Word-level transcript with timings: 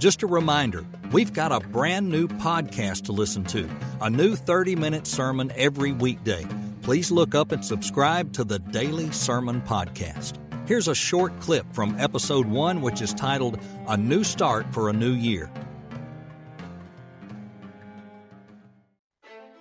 Just 0.00 0.22
a 0.22 0.26
reminder 0.26 0.86
we've 1.12 1.34
got 1.34 1.52
a 1.52 1.60
brand 1.60 2.08
new 2.08 2.26
podcast 2.26 3.04
to 3.04 3.12
listen 3.12 3.44
to, 3.44 3.68
a 4.00 4.08
new 4.08 4.34
30 4.34 4.74
minute 4.74 5.06
sermon 5.06 5.52
every 5.56 5.92
weekday. 5.92 6.46
Please 6.80 7.10
look 7.10 7.34
up 7.34 7.52
and 7.52 7.62
subscribe 7.62 8.32
to 8.32 8.42
the 8.42 8.60
Daily 8.60 9.10
Sermon 9.10 9.60
Podcast. 9.60 10.38
Here's 10.66 10.88
a 10.88 10.94
short 10.94 11.38
clip 11.40 11.66
from 11.74 12.00
episode 12.00 12.46
one, 12.46 12.80
which 12.80 13.02
is 13.02 13.12
titled 13.12 13.60
A 13.88 13.96
New 13.98 14.24
Start 14.24 14.72
for 14.72 14.88
a 14.88 14.92
New 14.94 15.12
Year. 15.12 15.50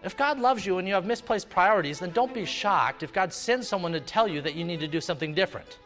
If 0.05 0.15
God 0.15 0.39
loves 0.39 0.65
you 0.65 0.77
and 0.77 0.87
you 0.87 0.93
have 0.93 1.05
misplaced 1.05 1.49
priorities, 1.49 1.99
then 1.99 2.11
don't 2.11 2.33
be 2.33 2.45
shocked 2.45 3.03
if 3.03 3.11
God 3.11 3.33
sends 3.33 3.67
someone 3.67 3.91
to 3.91 3.99
tell 3.99 4.25
you 4.25 4.39
that 4.43 4.55
you 4.55 4.63
need 4.63 4.79
to 4.79 4.87
do 4.87 5.01
something 5.01 5.33
different. 5.33 5.79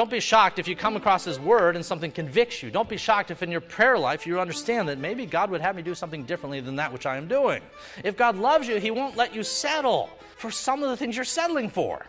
Don't 0.00 0.08
be 0.08 0.18
shocked 0.18 0.58
if 0.58 0.66
you 0.66 0.74
come 0.74 0.96
across 0.96 1.24
His 1.24 1.38
Word 1.38 1.76
and 1.76 1.84
something 1.84 2.10
convicts 2.10 2.62
you. 2.62 2.70
Don't 2.70 2.88
be 2.88 2.96
shocked 2.96 3.30
if 3.30 3.42
in 3.42 3.50
your 3.50 3.60
prayer 3.60 3.98
life 3.98 4.26
you 4.26 4.40
understand 4.40 4.88
that 4.88 4.96
maybe 4.96 5.26
God 5.26 5.50
would 5.50 5.60
have 5.60 5.76
me 5.76 5.82
do 5.82 5.94
something 5.94 6.24
differently 6.24 6.58
than 6.60 6.74
that 6.76 6.90
which 6.90 7.04
I 7.04 7.18
am 7.18 7.28
doing. 7.28 7.60
If 8.02 8.16
God 8.16 8.38
loves 8.38 8.66
you, 8.66 8.76
He 8.80 8.90
won't 8.90 9.14
let 9.14 9.34
you 9.34 9.42
settle 9.42 10.08
for 10.38 10.50
some 10.50 10.82
of 10.82 10.88
the 10.88 10.96
things 10.96 11.16
you're 11.16 11.26
settling 11.26 11.68
for. 11.68 12.06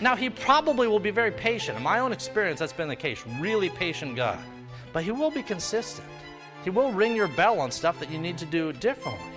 Now, 0.00 0.16
He 0.16 0.30
probably 0.30 0.88
will 0.88 0.98
be 0.98 1.12
very 1.12 1.30
patient. 1.30 1.76
In 1.76 1.84
my 1.84 2.00
own 2.00 2.10
experience, 2.10 2.58
that's 2.58 2.72
been 2.72 2.88
the 2.88 2.96
case. 2.96 3.22
Really 3.38 3.68
patient 3.68 4.16
God. 4.16 4.40
But 4.92 5.04
He 5.04 5.12
will 5.12 5.30
be 5.30 5.44
consistent. 5.44 6.08
He 6.64 6.70
will 6.70 6.90
ring 6.90 7.14
your 7.14 7.28
bell 7.28 7.60
on 7.60 7.70
stuff 7.70 8.00
that 8.00 8.10
you 8.10 8.18
need 8.18 8.36
to 8.38 8.46
do 8.46 8.72
differently. 8.72 9.32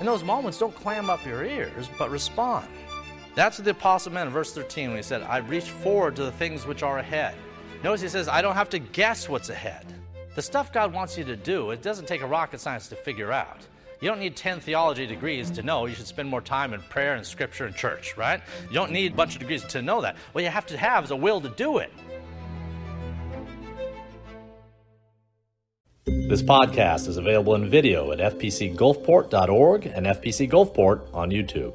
In 0.00 0.06
those 0.06 0.24
moments, 0.24 0.56
don't 0.56 0.74
clam 0.74 1.10
up 1.10 1.22
your 1.26 1.44
ears, 1.44 1.90
but 1.98 2.10
respond. 2.10 2.66
That's 3.34 3.58
what 3.58 3.64
the 3.64 3.70
apostle 3.70 4.12
meant 4.12 4.26
in 4.26 4.32
verse 4.32 4.52
13 4.52 4.88
when 4.88 4.96
he 4.98 5.02
said, 5.02 5.22
I 5.22 5.38
reach 5.38 5.70
forward 5.70 6.16
to 6.16 6.24
the 6.24 6.32
things 6.32 6.66
which 6.66 6.82
are 6.82 6.98
ahead. 6.98 7.34
Notice 7.82 8.02
he 8.02 8.08
says, 8.08 8.28
I 8.28 8.42
don't 8.42 8.54
have 8.54 8.68
to 8.70 8.78
guess 8.78 9.28
what's 9.28 9.48
ahead. 9.48 9.86
The 10.34 10.42
stuff 10.42 10.72
God 10.72 10.92
wants 10.92 11.16
you 11.16 11.24
to 11.24 11.36
do, 11.36 11.70
it 11.70 11.82
doesn't 11.82 12.06
take 12.06 12.20
a 12.20 12.26
rocket 12.26 12.60
science 12.60 12.88
to 12.88 12.96
figure 12.96 13.32
out. 13.32 13.66
You 14.00 14.08
don't 14.08 14.20
need 14.20 14.36
10 14.36 14.60
theology 14.60 15.06
degrees 15.06 15.50
to 15.52 15.62
know 15.62 15.86
you 15.86 15.94
should 15.94 16.06
spend 16.06 16.28
more 16.28 16.40
time 16.40 16.74
in 16.74 16.82
prayer 16.82 17.14
and 17.14 17.24
scripture 17.24 17.66
and 17.66 17.74
church, 17.74 18.16
right? 18.16 18.42
You 18.68 18.74
don't 18.74 18.90
need 18.90 19.12
a 19.12 19.14
bunch 19.14 19.34
of 19.34 19.40
degrees 19.40 19.62
to 19.64 19.80
know 19.80 20.02
that. 20.02 20.16
What 20.32 20.44
you 20.44 20.50
have 20.50 20.66
to 20.66 20.76
have 20.76 21.04
is 21.04 21.10
a 21.10 21.16
will 21.16 21.40
to 21.40 21.48
do 21.50 21.78
it. 21.78 21.92
This 26.04 26.42
podcast 26.42 27.08
is 27.08 27.16
available 27.16 27.54
in 27.54 27.70
video 27.70 28.10
at 28.10 28.18
fpcgulfport.org 28.18 29.86
and 29.86 30.06
FPC 30.06 30.50
Gulfport 30.50 31.14
on 31.14 31.30
YouTube. 31.30 31.74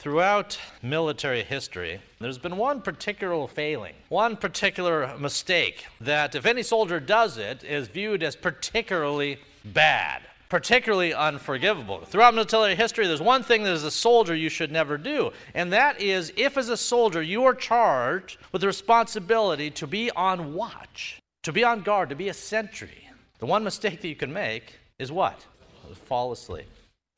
Throughout 0.00 0.60
military 0.80 1.42
history, 1.42 2.00
there's 2.20 2.38
been 2.38 2.56
one 2.56 2.82
particular 2.82 3.48
failing, 3.48 3.96
one 4.10 4.36
particular 4.36 5.18
mistake 5.18 5.86
that, 6.00 6.36
if 6.36 6.46
any 6.46 6.62
soldier 6.62 7.00
does 7.00 7.36
it, 7.36 7.64
is 7.64 7.88
viewed 7.88 8.22
as 8.22 8.36
particularly 8.36 9.40
bad, 9.64 10.22
particularly 10.48 11.12
unforgivable. 11.12 12.04
Throughout 12.04 12.34
military 12.34 12.76
history, 12.76 13.08
there's 13.08 13.20
one 13.20 13.42
thing 13.42 13.64
that 13.64 13.72
as 13.72 13.82
a 13.82 13.90
soldier 13.90 14.36
you 14.36 14.48
should 14.48 14.70
never 14.70 14.98
do, 14.98 15.32
and 15.52 15.72
that 15.72 16.00
is 16.00 16.32
if, 16.36 16.56
as 16.56 16.68
a 16.68 16.76
soldier, 16.76 17.20
you 17.20 17.42
are 17.42 17.54
charged 17.54 18.38
with 18.52 18.60
the 18.60 18.68
responsibility 18.68 19.68
to 19.68 19.88
be 19.88 20.12
on 20.12 20.54
watch, 20.54 21.18
to 21.42 21.52
be 21.52 21.64
on 21.64 21.80
guard, 21.80 22.08
to 22.10 22.14
be 22.14 22.28
a 22.28 22.34
sentry, 22.34 23.10
the 23.40 23.46
one 23.46 23.64
mistake 23.64 24.00
that 24.02 24.08
you 24.08 24.14
can 24.14 24.32
make 24.32 24.78
is 25.00 25.10
what? 25.10 25.44
Fall 26.04 26.30
asleep 26.30 26.68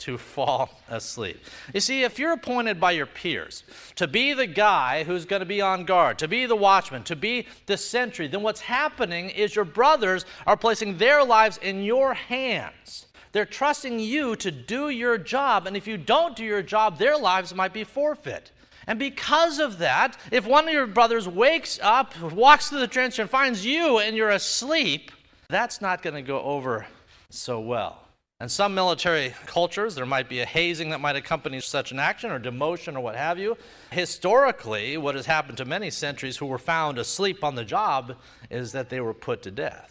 to 0.00 0.18
fall 0.18 0.80
asleep. 0.88 1.42
You 1.72 1.80
see, 1.80 2.02
if 2.02 2.18
you're 2.18 2.32
appointed 2.32 2.80
by 2.80 2.92
your 2.92 3.06
peers 3.06 3.62
to 3.96 4.06
be 4.06 4.32
the 4.32 4.46
guy 4.46 5.04
who's 5.04 5.24
going 5.24 5.40
to 5.40 5.46
be 5.46 5.60
on 5.60 5.84
guard, 5.84 6.18
to 6.18 6.28
be 6.28 6.46
the 6.46 6.56
watchman, 6.56 7.04
to 7.04 7.16
be 7.16 7.46
the 7.66 7.76
sentry, 7.76 8.26
then 8.26 8.42
what's 8.42 8.60
happening 8.60 9.30
is 9.30 9.54
your 9.54 9.64
brothers 9.64 10.24
are 10.46 10.56
placing 10.56 10.98
their 10.98 11.24
lives 11.24 11.58
in 11.58 11.82
your 11.82 12.14
hands. 12.14 13.06
They're 13.32 13.44
trusting 13.44 14.00
you 14.00 14.34
to 14.36 14.50
do 14.50 14.88
your 14.88 15.16
job, 15.16 15.66
and 15.66 15.76
if 15.76 15.86
you 15.86 15.96
don't 15.96 16.34
do 16.34 16.44
your 16.44 16.62
job, 16.62 16.98
their 16.98 17.16
lives 17.16 17.54
might 17.54 17.72
be 17.72 17.84
forfeit. 17.84 18.50
And 18.86 18.98
because 18.98 19.60
of 19.60 19.78
that, 19.78 20.16
if 20.32 20.46
one 20.46 20.66
of 20.66 20.74
your 20.74 20.86
brothers 20.86 21.28
wakes 21.28 21.78
up, 21.80 22.20
walks 22.20 22.68
through 22.68 22.80
the 22.80 22.88
trench, 22.88 23.18
and 23.18 23.30
finds 23.30 23.64
you 23.64 23.98
and 23.98 24.16
you're 24.16 24.30
asleep, 24.30 25.12
that's 25.48 25.80
not 25.80 26.02
going 26.02 26.14
to 26.14 26.22
go 26.22 26.40
over 26.40 26.86
so 27.28 27.60
well. 27.60 28.09
In 28.40 28.48
some 28.48 28.74
military 28.74 29.34
cultures, 29.44 29.94
there 29.94 30.06
might 30.06 30.26
be 30.26 30.40
a 30.40 30.46
hazing 30.46 30.88
that 30.90 31.00
might 31.00 31.14
accompany 31.14 31.60
such 31.60 31.92
an 31.92 31.98
action 31.98 32.30
or 32.30 32.40
demotion 32.40 32.96
or 32.96 33.00
what 33.00 33.14
have 33.14 33.38
you. 33.38 33.58
Historically, 33.90 34.96
what 34.96 35.14
has 35.14 35.26
happened 35.26 35.58
to 35.58 35.66
many 35.66 35.90
sentries 35.90 36.38
who 36.38 36.46
were 36.46 36.56
found 36.56 36.98
asleep 36.98 37.44
on 37.44 37.54
the 37.54 37.66
job 37.66 38.16
is 38.48 38.72
that 38.72 38.88
they 38.88 39.00
were 39.00 39.12
put 39.12 39.42
to 39.42 39.50
death. 39.50 39.89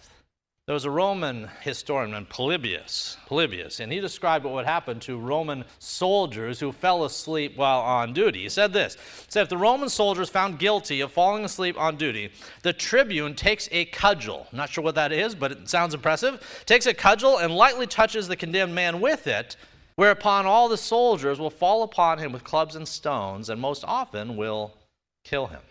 There 0.69 0.75
was 0.75 0.85
a 0.85 0.91
Roman 0.91 1.49
historian, 1.61 2.11
named 2.11 2.29
Polybius, 2.29 3.17
Polybius, 3.25 3.79
and 3.79 3.91
he 3.91 3.99
described 3.99 4.45
what 4.45 4.53
would 4.53 4.67
happen 4.67 4.99
to 4.99 5.17
Roman 5.17 5.65
soldiers 5.79 6.59
who 6.59 6.71
fell 6.71 7.05
asleep 7.05 7.57
while 7.57 7.79
on 7.79 8.13
duty. 8.13 8.43
He 8.43 8.49
said 8.49 8.71
this: 8.71 8.93
he 8.93 9.25
said, 9.29 9.41
if 9.41 9.49
the 9.49 9.57
Roman 9.57 9.89
soldiers 9.89 10.29
found 10.29 10.59
guilty 10.59 11.01
of 11.01 11.11
falling 11.11 11.43
asleep 11.43 11.75
on 11.75 11.97
duty, 11.97 12.31
the 12.61 12.71
tribune 12.71 13.33
takes 13.33 13.67
a 13.71 13.85
cudgel. 13.85 14.45
Not 14.51 14.69
sure 14.69 14.83
what 14.83 14.93
that 14.93 15.11
is, 15.11 15.33
but 15.33 15.51
it 15.51 15.67
sounds 15.67 15.95
impressive. 15.95 16.63
Takes 16.67 16.85
a 16.85 16.93
cudgel 16.93 17.39
and 17.39 17.55
lightly 17.55 17.87
touches 17.87 18.27
the 18.27 18.35
condemned 18.35 18.75
man 18.75 19.01
with 19.01 19.25
it, 19.25 19.55
whereupon 19.95 20.45
all 20.45 20.69
the 20.69 20.77
soldiers 20.77 21.39
will 21.39 21.49
fall 21.49 21.81
upon 21.81 22.19
him 22.19 22.31
with 22.31 22.43
clubs 22.43 22.75
and 22.75 22.87
stones, 22.87 23.49
and 23.49 23.59
most 23.59 23.83
often 23.87 24.37
will 24.37 24.75
kill 25.23 25.47
him. 25.47 25.61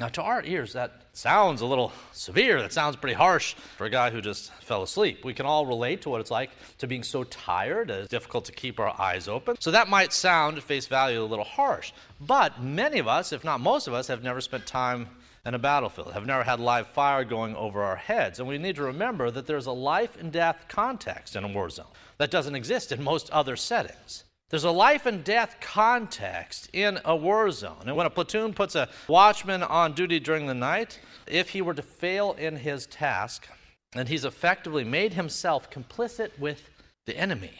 Now, 0.00 0.08
to 0.08 0.22
our 0.22 0.42
ears, 0.42 0.72
that 0.72 1.02
sounds 1.12 1.60
a 1.60 1.66
little 1.66 1.92
severe. 2.12 2.62
That 2.62 2.72
sounds 2.72 2.96
pretty 2.96 3.14
harsh 3.14 3.52
for 3.52 3.84
a 3.84 3.90
guy 3.90 4.08
who 4.08 4.22
just 4.22 4.50
fell 4.54 4.82
asleep. 4.82 5.26
We 5.26 5.34
can 5.34 5.44
all 5.44 5.66
relate 5.66 6.00
to 6.02 6.08
what 6.08 6.22
it's 6.22 6.30
like 6.30 6.50
to 6.78 6.86
being 6.86 7.02
so 7.02 7.24
tired, 7.24 7.90
it's 7.90 8.08
difficult 8.08 8.46
to 8.46 8.52
keep 8.52 8.80
our 8.80 8.98
eyes 8.98 9.28
open. 9.28 9.56
So 9.60 9.70
that 9.72 9.88
might 9.88 10.14
sound 10.14 10.56
at 10.56 10.62
face 10.62 10.86
value 10.86 11.22
a 11.22 11.24
little 11.24 11.44
harsh. 11.44 11.92
But 12.18 12.62
many 12.62 12.98
of 12.98 13.08
us, 13.08 13.34
if 13.34 13.44
not 13.44 13.60
most 13.60 13.88
of 13.88 13.92
us, 13.92 14.06
have 14.06 14.22
never 14.22 14.40
spent 14.40 14.64
time 14.64 15.08
in 15.44 15.54
a 15.54 15.58
battlefield, 15.58 16.14
have 16.14 16.24
never 16.24 16.44
had 16.44 16.60
live 16.60 16.86
fire 16.88 17.22
going 17.22 17.54
over 17.54 17.82
our 17.82 17.96
heads. 17.96 18.38
And 18.38 18.48
we 18.48 18.56
need 18.56 18.76
to 18.76 18.82
remember 18.82 19.30
that 19.30 19.46
there's 19.46 19.66
a 19.66 19.72
life 19.72 20.16
and 20.18 20.32
death 20.32 20.64
context 20.66 21.36
in 21.36 21.44
a 21.44 21.48
war 21.48 21.68
zone 21.68 21.86
that 22.16 22.30
doesn't 22.30 22.54
exist 22.54 22.90
in 22.90 23.04
most 23.04 23.28
other 23.30 23.54
settings. 23.54 24.24
There's 24.50 24.64
a 24.64 24.72
life 24.72 25.06
and 25.06 25.22
death 25.22 25.56
context 25.60 26.68
in 26.72 26.98
a 27.04 27.14
war 27.14 27.52
zone. 27.52 27.84
And 27.86 27.96
when 27.96 28.06
a 28.06 28.10
platoon 28.10 28.52
puts 28.52 28.74
a 28.74 28.88
watchman 29.06 29.62
on 29.62 29.92
duty 29.92 30.18
during 30.18 30.48
the 30.48 30.54
night, 30.54 30.98
if 31.28 31.50
he 31.50 31.62
were 31.62 31.74
to 31.74 31.82
fail 31.82 32.32
in 32.32 32.56
his 32.56 32.86
task, 32.86 33.48
then 33.92 34.08
he's 34.08 34.24
effectively 34.24 34.82
made 34.82 35.14
himself 35.14 35.70
complicit 35.70 36.36
with 36.36 36.68
the 37.06 37.16
enemy 37.16 37.52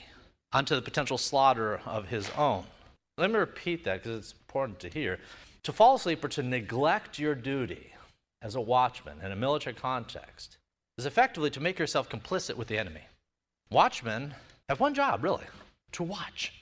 unto 0.52 0.74
the 0.74 0.82
potential 0.82 1.16
slaughter 1.16 1.80
of 1.86 2.08
his 2.08 2.28
own. 2.30 2.64
Let 3.18 3.30
me 3.30 3.38
repeat 3.38 3.84
that 3.84 4.02
because 4.02 4.18
it's 4.18 4.32
important 4.32 4.80
to 4.80 4.88
hear. 4.88 5.20
To 5.64 5.72
fall 5.72 5.94
asleep 5.94 6.24
or 6.24 6.28
to 6.28 6.42
neglect 6.42 7.20
your 7.20 7.36
duty 7.36 7.92
as 8.42 8.56
a 8.56 8.60
watchman 8.60 9.20
in 9.22 9.30
a 9.30 9.36
military 9.36 9.74
context 9.74 10.56
is 10.98 11.06
effectively 11.06 11.50
to 11.50 11.60
make 11.60 11.78
yourself 11.78 12.08
complicit 12.08 12.56
with 12.56 12.66
the 12.66 12.78
enemy. 12.78 13.02
Watchmen 13.70 14.34
have 14.68 14.80
one 14.80 14.94
job, 14.94 15.22
really 15.22 15.44
to 15.92 16.02
watch. 16.02 16.59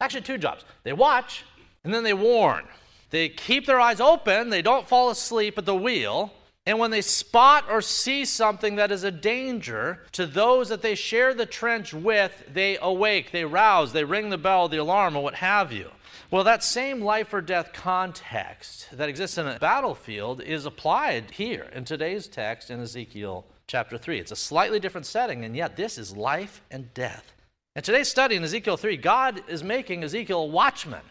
Actually, 0.00 0.22
two 0.22 0.38
jobs. 0.38 0.64
They 0.82 0.92
watch 0.92 1.44
and 1.84 1.92
then 1.92 2.04
they 2.04 2.14
warn. 2.14 2.64
They 3.10 3.28
keep 3.28 3.66
their 3.66 3.80
eyes 3.80 4.00
open, 4.00 4.50
they 4.50 4.62
don't 4.62 4.88
fall 4.88 5.10
asleep 5.10 5.58
at 5.58 5.66
the 5.66 5.74
wheel. 5.74 6.32
And 6.66 6.78
when 6.78 6.90
they 6.90 7.00
spot 7.00 7.64
or 7.70 7.80
see 7.80 8.24
something 8.24 8.76
that 8.76 8.92
is 8.92 9.02
a 9.02 9.10
danger 9.10 10.04
to 10.12 10.26
those 10.26 10.68
that 10.68 10.82
they 10.82 10.94
share 10.94 11.34
the 11.34 11.46
trench 11.46 11.94
with, 11.94 12.44
they 12.52 12.78
awake, 12.80 13.32
they 13.32 13.44
rouse, 13.44 13.92
they 13.92 14.04
ring 14.04 14.28
the 14.28 14.38
bell, 14.38 14.68
the 14.68 14.76
alarm, 14.76 15.16
or 15.16 15.22
what 15.22 15.36
have 15.36 15.72
you. 15.72 15.90
Well, 16.30 16.44
that 16.44 16.62
same 16.62 17.00
life 17.00 17.32
or 17.32 17.40
death 17.40 17.72
context 17.72 18.88
that 18.92 19.08
exists 19.08 19.38
in 19.38 19.48
a 19.48 19.58
battlefield 19.58 20.42
is 20.42 20.66
applied 20.66 21.32
here 21.32 21.68
in 21.72 21.84
today's 21.84 22.28
text 22.28 22.70
in 22.70 22.80
Ezekiel 22.80 23.46
chapter 23.66 23.98
3. 23.98 24.20
It's 24.20 24.30
a 24.30 24.36
slightly 24.36 24.78
different 24.78 25.06
setting, 25.06 25.44
and 25.44 25.56
yet 25.56 25.76
this 25.76 25.98
is 25.98 26.16
life 26.16 26.62
and 26.70 26.92
death. 26.94 27.32
In 27.76 27.82
today's 27.82 28.08
study 28.08 28.34
in 28.34 28.42
Ezekiel 28.42 28.76
3, 28.76 28.96
God 28.96 29.44
is 29.46 29.62
making 29.62 30.02
Ezekiel 30.02 30.40
a 30.40 30.46
watchman. 30.46 31.02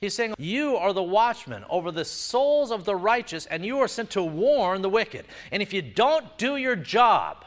He's 0.00 0.14
saying, 0.14 0.34
You 0.38 0.76
are 0.76 0.92
the 0.92 1.02
watchman 1.02 1.64
over 1.68 1.90
the 1.90 2.04
souls 2.04 2.70
of 2.70 2.84
the 2.84 2.94
righteous, 2.94 3.46
and 3.46 3.66
you 3.66 3.80
are 3.80 3.88
sent 3.88 4.10
to 4.10 4.22
warn 4.22 4.82
the 4.82 4.88
wicked. 4.88 5.24
And 5.50 5.60
if 5.60 5.72
you 5.72 5.82
don't 5.82 6.38
do 6.38 6.54
your 6.54 6.76
job, 6.76 7.44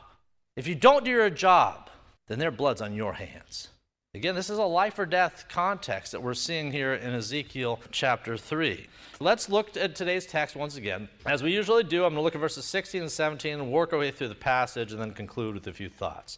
if 0.58 0.68
you 0.68 0.76
don't 0.76 1.06
do 1.06 1.12
your 1.12 1.30
job, 1.30 1.90
then 2.28 2.40
their 2.40 2.52
blood's 2.52 2.82
on 2.82 2.94
your 2.94 3.14
hands. 3.14 3.70
Again, 4.14 4.36
this 4.36 4.50
is 4.50 4.58
a 4.58 4.64
life 4.64 5.00
or 5.00 5.06
death 5.06 5.46
context 5.48 6.12
that 6.12 6.22
we're 6.22 6.34
seeing 6.34 6.74
here 6.74 6.94
in 6.94 7.14
Ezekiel 7.14 7.80
chapter 7.92 8.36
3. 8.36 8.86
Let's 9.22 9.48
look 9.48 9.78
at 9.78 9.96
today's 9.96 10.26
text 10.26 10.58
once 10.58 10.76
again. 10.76 11.08
As 11.26 11.42
we 11.42 11.54
usually 11.54 11.86
do, 11.86 12.04
I'm 12.04 12.10
going 12.10 12.16
to 12.16 12.22
look 12.22 12.36
at 12.36 12.42
verses 12.42 12.66
16 12.66 13.04
and 13.04 13.12
17 13.12 13.62
and 13.62 13.72
work 13.72 13.94
our 13.94 14.00
way 14.00 14.12
through 14.12 14.28
the 14.28 14.36
passage 14.36 14.92
and 14.92 15.02
then 15.02 15.14
conclude 15.14 15.56
with 15.56 15.68
a 15.68 15.72
few 15.72 15.88
thoughts 15.88 16.38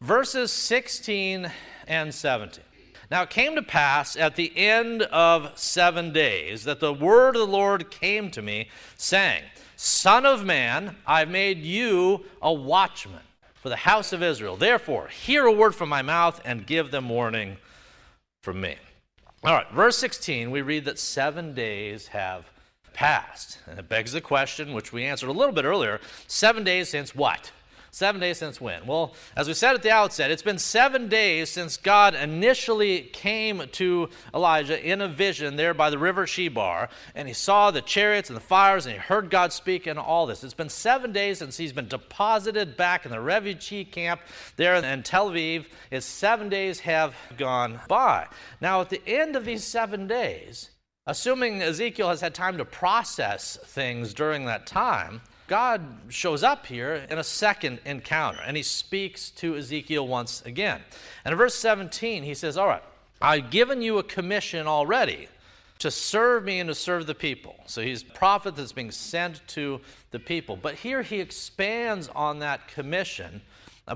verses 0.00 0.50
16 0.50 1.50
and 1.86 2.14
17. 2.14 2.64
Now 3.10 3.22
it 3.22 3.30
came 3.30 3.56
to 3.56 3.62
pass 3.62 4.16
at 4.16 4.36
the 4.36 4.56
end 4.56 5.02
of 5.02 5.58
seven 5.58 6.12
days 6.12 6.64
that 6.64 6.80
the 6.80 6.92
word 6.92 7.34
of 7.36 7.40
the 7.40 7.52
Lord 7.52 7.90
came 7.90 8.30
to 8.30 8.42
me, 8.42 8.68
saying, 8.96 9.42
Son 9.76 10.24
of 10.24 10.44
man, 10.44 10.96
I've 11.06 11.28
made 11.28 11.58
you 11.58 12.24
a 12.40 12.52
watchman 12.52 13.22
for 13.54 13.68
the 13.68 13.76
house 13.76 14.12
of 14.12 14.22
Israel. 14.22 14.56
Therefore, 14.56 15.08
hear 15.08 15.46
a 15.46 15.52
word 15.52 15.74
from 15.74 15.88
my 15.88 16.02
mouth 16.02 16.40
and 16.44 16.66
give 16.66 16.90
them 16.90 17.08
warning 17.08 17.56
from 18.42 18.60
me. 18.60 18.76
All 19.42 19.54
right, 19.54 19.70
verse 19.72 19.96
16, 19.98 20.50
we 20.50 20.62
read 20.62 20.84
that 20.84 20.98
seven 20.98 21.54
days 21.54 22.08
have 22.08 22.50
passed. 22.92 23.58
And 23.66 23.78
it 23.78 23.88
begs 23.88 24.12
the 24.12 24.20
question, 24.20 24.72
which 24.72 24.92
we 24.92 25.04
answered 25.04 25.28
a 25.28 25.32
little 25.32 25.54
bit 25.54 25.64
earlier 25.64 26.00
seven 26.26 26.62
days 26.62 26.90
since 26.90 27.14
what? 27.14 27.50
Seven 27.92 28.20
days 28.20 28.38
since 28.38 28.60
when? 28.60 28.86
Well, 28.86 29.14
as 29.36 29.48
we 29.48 29.54
said 29.54 29.74
at 29.74 29.82
the 29.82 29.90
outset, 29.90 30.30
it's 30.30 30.42
been 30.42 30.58
seven 30.58 31.08
days 31.08 31.50
since 31.50 31.76
God 31.76 32.14
initially 32.14 33.02
came 33.02 33.64
to 33.72 34.08
Elijah 34.32 34.80
in 34.80 35.00
a 35.00 35.08
vision 35.08 35.56
there 35.56 35.74
by 35.74 35.90
the 35.90 35.98
river 35.98 36.24
Chebar, 36.24 36.88
and 37.16 37.26
he 37.26 37.34
saw 37.34 37.70
the 37.72 37.82
chariots 37.82 38.30
and 38.30 38.36
the 38.36 38.40
fires, 38.40 38.86
and 38.86 38.94
he 38.94 39.00
heard 39.00 39.28
God 39.28 39.52
speak 39.52 39.88
and 39.88 39.98
all 39.98 40.26
this. 40.26 40.44
It's 40.44 40.54
been 40.54 40.68
seven 40.68 41.10
days 41.10 41.38
since 41.38 41.56
he's 41.56 41.72
been 41.72 41.88
deposited 41.88 42.76
back 42.76 43.04
in 43.04 43.10
the 43.10 43.20
refugee 43.20 43.84
camp 43.84 44.20
there 44.54 44.76
in 44.76 45.02
Tel 45.02 45.30
Abib. 45.30 45.64
His 45.90 46.04
seven 46.04 46.48
days 46.48 46.80
have 46.80 47.14
gone 47.36 47.80
by. 47.88 48.28
Now, 48.60 48.80
at 48.80 48.90
the 48.90 49.02
end 49.04 49.34
of 49.34 49.44
these 49.44 49.64
seven 49.64 50.06
days, 50.06 50.70
assuming 51.06 51.60
Ezekiel 51.60 52.10
has 52.10 52.20
had 52.20 52.34
time 52.34 52.56
to 52.58 52.64
process 52.64 53.58
things 53.64 54.14
during 54.14 54.44
that 54.44 54.66
time, 54.66 55.22
God 55.50 55.82
shows 56.10 56.44
up 56.44 56.66
here 56.66 57.04
in 57.10 57.18
a 57.18 57.24
second 57.24 57.80
encounter 57.84 58.38
and 58.46 58.56
he 58.56 58.62
speaks 58.62 59.30
to 59.30 59.56
Ezekiel 59.56 60.06
once 60.06 60.42
again. 60.42 60.80
And 61.24 61.32
in 61.32 61.38
verse 61.38 61.56
17, 61.56 62.22
he 62.22 62.34
says, 62.34 62.56
All 62.56 62.68
right, 62.68 62.84
I've 63.20 63.50
given 63.50 63.82
you 63.82 63.98
a 63.98 64.04
commission 64.04 64.68
already 64.68 65.26
to 65.80 65.90
serve 65.90 66.44
me 66.44 66.60
and 66.60 66.68
to 66.68 66.74
serve 66.76 67.08
the 67.08 67.16
people. 67.16 67.56
So 67.66 67.82
he's 67.82 68.02
a 68.02 68.12
prophet 68.12 68.54
that's 68.54 68.70
being 68.70 68.92
sent 68.92 69.44
to 69.48 69.80
the 70.12 70.20
people. 70.20 70.54
But 70.54 70.76
here 70.76 71.02
he 71.02 71.18
expands 71.18 72.06
on 72.14 72.38
that 72.38 72.68
commission 72.68 73.40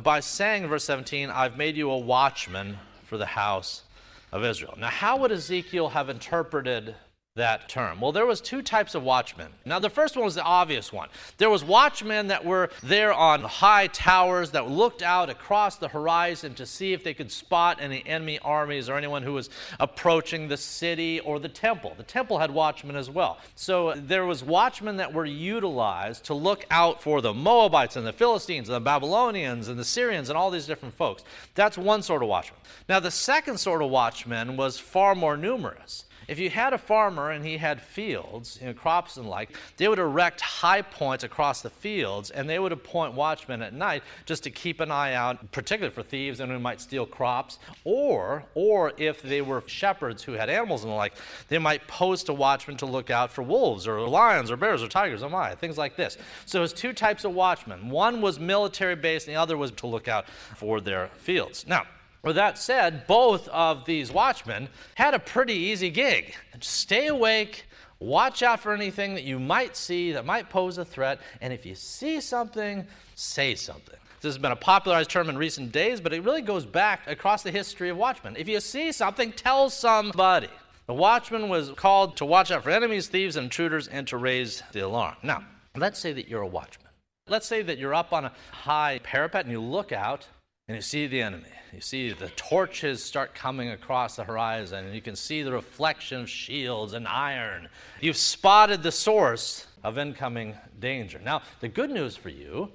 by 0.02 0.18
saying 0.18 0.64
in 0.64 0.68
verse 0.68 0.82
17, 0.82 1.30
I've 1.30 1.56
made 1.56 1.76
you 1.76 1.88
a 1.88 1.98
watchman 1.98 2.78
for 3.04 3.16
the 3.16 3.26
house 3.26 3.84
of 4.32 4.44
Israel. 4.44 4.74
Now, 4.76 4.88
how 4.88 5.18
would 5.18 5.30
Ezekiel 5.30 5.90
have 5.90 6.08
interpreted 6.08 6.96
that 7.36 7.68
term? 7.68 8.00
Well, 8.00 8.12
there 8.12 8.26
was 8.26 8.40
two 8.40 8.62
types 8.62 8.94
of 8.94 9.02
watchmen. 9.02 9.48
Now, 9.64 9.80
the 9.80 9.90
first 9.90 10.14
one 10.14 10.24
was 10.24 10.36
the 10.36 10.44
obvious 10.44 10.92
one. 10.92 11.08
There 11.36 11.50
was 11.50 11.64
watchmen 11.64 12.28
that 12.28 12.44
were 12.44 12.70
there 12.80 13.12
on 13.12 13.40
high 13.40 13.88
towers 13.88 14.52
that 14.52 14.70
looked 14.70 15.02
out 15.02 15.28
across 15.28 15.74
the 15.74 15.88
horizon 15.88 16.54
to 16.54 16.64
see 16.64 16.92
if 16.92 17.02
they 17.02 17.12
could 17.12 17.32
spot 17.32 17.78
any 17.80 18.06
enemy 18.06 18.38
armies 18.38 18.88
or 18.88 18.96
anyone 18.96 19.24
who 19.24 19.32
was 19.32 19.50
approaching 19.80 20.46
the 20.46 20.56
city 20.56 21.18
or 21.18 21.40
the 21.40 21.48
temple. 21.48 21.94
The 21.96 22.04
temple 22.04 22.38
had 22.38 22.52
watchmen 22.52 22.94
as 22.94 23.10
well. 23.10 23.38
So 23.56 23.94
there 23.96 24.26
was 24.26 24.44
watchmen 24.44 24.98
that 24.98 25.12
were 25.12 25.26
utilized 25.26 26.26
to 26.26 26.34
look 26.34 26.64
out 26.70 27.02
for 27.02 27.20
the 27.20 27.34
Moabites 27.34 27.96
and 27.96 28.06
the 28.06 28.12
Philistines 28.12 28.68
and 28.68 28.76
the 28.76 28.80
Babylonians 28.80 29.66
and 29.66 29.76
the 29.76 29.84
Syrians 29.84 30.28
and 30.28 30.38
all 30.38 30.52
these 30.52 30.66
different 30.66 30.94
folks. 30.94 31.24
That's 31.56 31.76
one 31.76 32.02
sort 32.02 32.22
of 32.22 32.28
watchman. 32.28 32.60
Now, 32.88 33.00
the 33.00 33.10
second 33.10 33.58
sort 33.58 33.82
of 33.82 33.90
watchman 33.90 34.56
was 34.56 34.78
far 34.78 35.16
more 35.16 35.36
numerous. 35.36 36.04
If 36.28 36.38
you 36.38 36.50
had 36.50 36.72
a 36.72 36.78
farmer 36.78 37.30
and 37.30 37.44
he 37.44 37.58
had 37.58 37.80
fields, 37.80 38.58
you 38.60 38.68
know, 38.68 38.74
crops 38.74 39.16
and 39.16 39.28
like, 39.28 39.56
they 39.76 39.88
would 39.88 39.98
erect 39.98 40.40
high 40.40 40.82
points 40.82 41.24
across 41.24 41.62
the 41.62 41.70
fields 41.70 42.30
and 42.30 42.48
they 42.48 42.58
would 42.58 42.72
appoint 42.72 43.14
watchmen 43.14 43.62
at 43.62 43.72
night 43.72 44.02
just 44.24 44.42
to 44.44 44.50
keep 44.50 44.80
an 44.80 44.90
eye 44.90 45.14
out, 45.14 45.52
particularly 45.52 45.94
for 45.94 46.02
thieves 46.02 46.40
and 46.40 46.50
who 46.50 46.58
might 46.58 46.80
steal 46.80 47.06
crops. 47.06 47.58
Or, 47.84 48.44
or 48.54 48.92
if 48.96 49.22
they 49.22 49.42
were 49.42 49.62
shepherds 49.66 50.22
who 50.22 50.32
had 50.32 50.48
animals 50.48 50.84
and 50.84 50.92
the 50.92 50.96
like, 50.96 51.14
they 51.48 51.58
might 51.58 51.86
post 51.86 52.28
a 52.28 52.32
watchman 52.32 52.76
to 52.78 52.86
look 52.86 53.10
out 53.10 53.30
for 53.30 53.42
wolves 53.42 53.86
or 53.86 54.00
lions 54.00 54.50
or 54.50 54.56
bears 54.56 54.82
or 54.82 54.88
tigers, 54.88 55.22
oh 55.22 55.28
my, 55.28 55.54
things 55.54 55.78
like 55.78 55.96
this. 55.96 56.16
So 56.46 56.58
there's 56.58 56.72
two 56.72 56.92
types 56.92 57.24
of 57.24 57.34
watchmen. 57.34 57.90
One 57.90 58.20
was 58.20 58.38
military 58.38 58.96
based 58.96 59.26
and 59.26 59.36
the 59.36 59.40
other 59.40 59.56
was 59.56 59.70
to 59.72 59.86
look 59.86 60.08
out 60.08 60.28
for 60.28 60.80
their 60.80 61.08
fields. 61.16 61.66
Now, 61.66 61.86
with 62.24 62.36
that 62.36 62.58
said, 62.58 63.06
both 63.06 63.46
of 63.48 63.84
these 63.84 64.10
watchmen 64.10 64.68
had 64.94 65.14
a 65.14 65.18
pretty 65.18 65.54
easy 65.54 65.90
gig. 65.90 66.34
Stay 66.60 67.08
awake, 67.08 67.66
watch 68.00 68.42
out 68.42 68.60
for 68.60 68.72
anything 68.72 69.14
that 69.14 69.24
you 69.24 69.38
might 69.38 69.76
see 69.76 70.12
that 70.12 70.24
might 70.24 70.50
pose 70.50 70.78
a 70.78 70.84
threat, 70.84 71.20
and 71.40 71.52
if 71.52 71.64
you 71.64 71.74
see 71.74 72.20
something, 72.20 72.86
say 73.14 73.54
something. 73.54 73.96
This 74.20 74.32
has 74.32 74.38
been 74.38 74.52
a 74.52 74.56
popularized 74.56 75.10
term 75.10 75.28
in 75.28 75.36
recent 75.36 75.70
days, 75.70 76.00
but 76.00 76.14
it 76.14 76.24
really 76.24 76.40
goes 76.40 76.64
back 76.64 77.06
across 77.06 77.42
the 77.42 77.50
history 77.50 77.90
of 77.90 77.98
watchmen. 77.98 78.36
If 78.38 78.48
you 78.48 78.58
see 78.60 78.90
something, 78.90 79.32
tell 79.32 79.68
somebody. 79.68 80.48
The 80.86 80.94
watchman 80.94 81.50
was 81.50 81.72
called 81.72 82.16
to 82.16 82.24
watch 82.24 82.50
out 82.50 82.62
for 82.62 82.70
enemies, 82.70 83.08
thieves, 83.08 83.36
and 83.36 83.44
intruders 83.44 83.86
and 83.86 84.06
to 84.08 84.16
raise 84.16 84.62
the 84.72 84.80
alarm. 84.80 85.16
Now, 85.22 85.44
let's 85.76 85.98
say 85.98 86.14
that 86.14 86.26
you're 86.26 86.40
a 86.40 86.46
watchman. 86.46 86.88
Let's 87.28 87.46
say 87.46 87.62
that 87.62 87.78
you're 87.78 87.94
up 87.94 88.12
on 88.12 88.26
a 88.26 88.32
high 88.50 89.00
parapet 89.02 89.44
and 89.44 89.52
you 89.52 89.60
look 89.60 89.92
out 89.92 90.26
and 90.68 90.76
you 90.76 90.82
see 90.82 91.06
the 91.06 91.20
enemy. 91.20 91.48
You 91.72 91.80
see 91.80 92.12
the 92.12 92.28
torches 92.30 93.02
start 93.02 93.34
coming 93.34 93.70
across 93.70 94.16
the 94.16 94.24
horizon, 94.24 94.86
and 94.86 94.94
you 94.94 95.02
can 95.02 95.16
see 95.16 95.42
the 95.42 95.52
reflection 95.52 96.22
of 96.22 96.30
shields 96.30 96.92
and 96.92 97.06
iron. 97.06 97.68
You've 98.00 98.16
spotted 98.16 98.82
the 98.82 98.92
source 98.92 99.66
of 99.82 99.98
incoming 99.98 100.54
danger. 100.80 101.20
Now, 101.22 101.42
the 101.60 101.68
good 101.68 101.90
news 101.90 102.16
for 102.16 102.28
you 102.28 102.70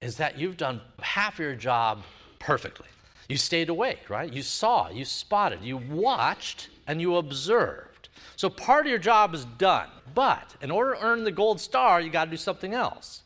is 0.00 0.16
that 0.16 0.38
you've 0.38 0.56
done 0.56 0.80
half 1.00 1.38
your 1.38 1.54
job 1.54 2.02
perfectly. 2.38 2.88
You 3.28 3.36
stayed 3.36 3.68
awake, 3.68 4.10
right? 4.10 4.32
You 4.32 4.42
saw, 4.42 4.90
you 4.90 5.04
spotted, 5.04 5.62
you 5.62 5.76
watched, 5.76 6.68
and 6.86 7.00
you 7.00 7.16
observed. 7.16 8.08
So 8.36 8.50
part 8.50 8.86
of 8.86 8.90
your 8.90 8.98
job 8.98 9.34
is 9.34 9.44
done. 9.44 9.88
But 10.14 10.56
in 10.60 10.70
order 10.70 10.94
to 10.94 11.02
earn 11.02 11.24
the 11.24 11.32
gold 11.32 11.60
star, 11.60 12.00
you 12.00 12.10
got 12.10 12.26
to 12.26 12.30
do 12.30 12.36
something 12.36 12.74
else. 12.74 13.22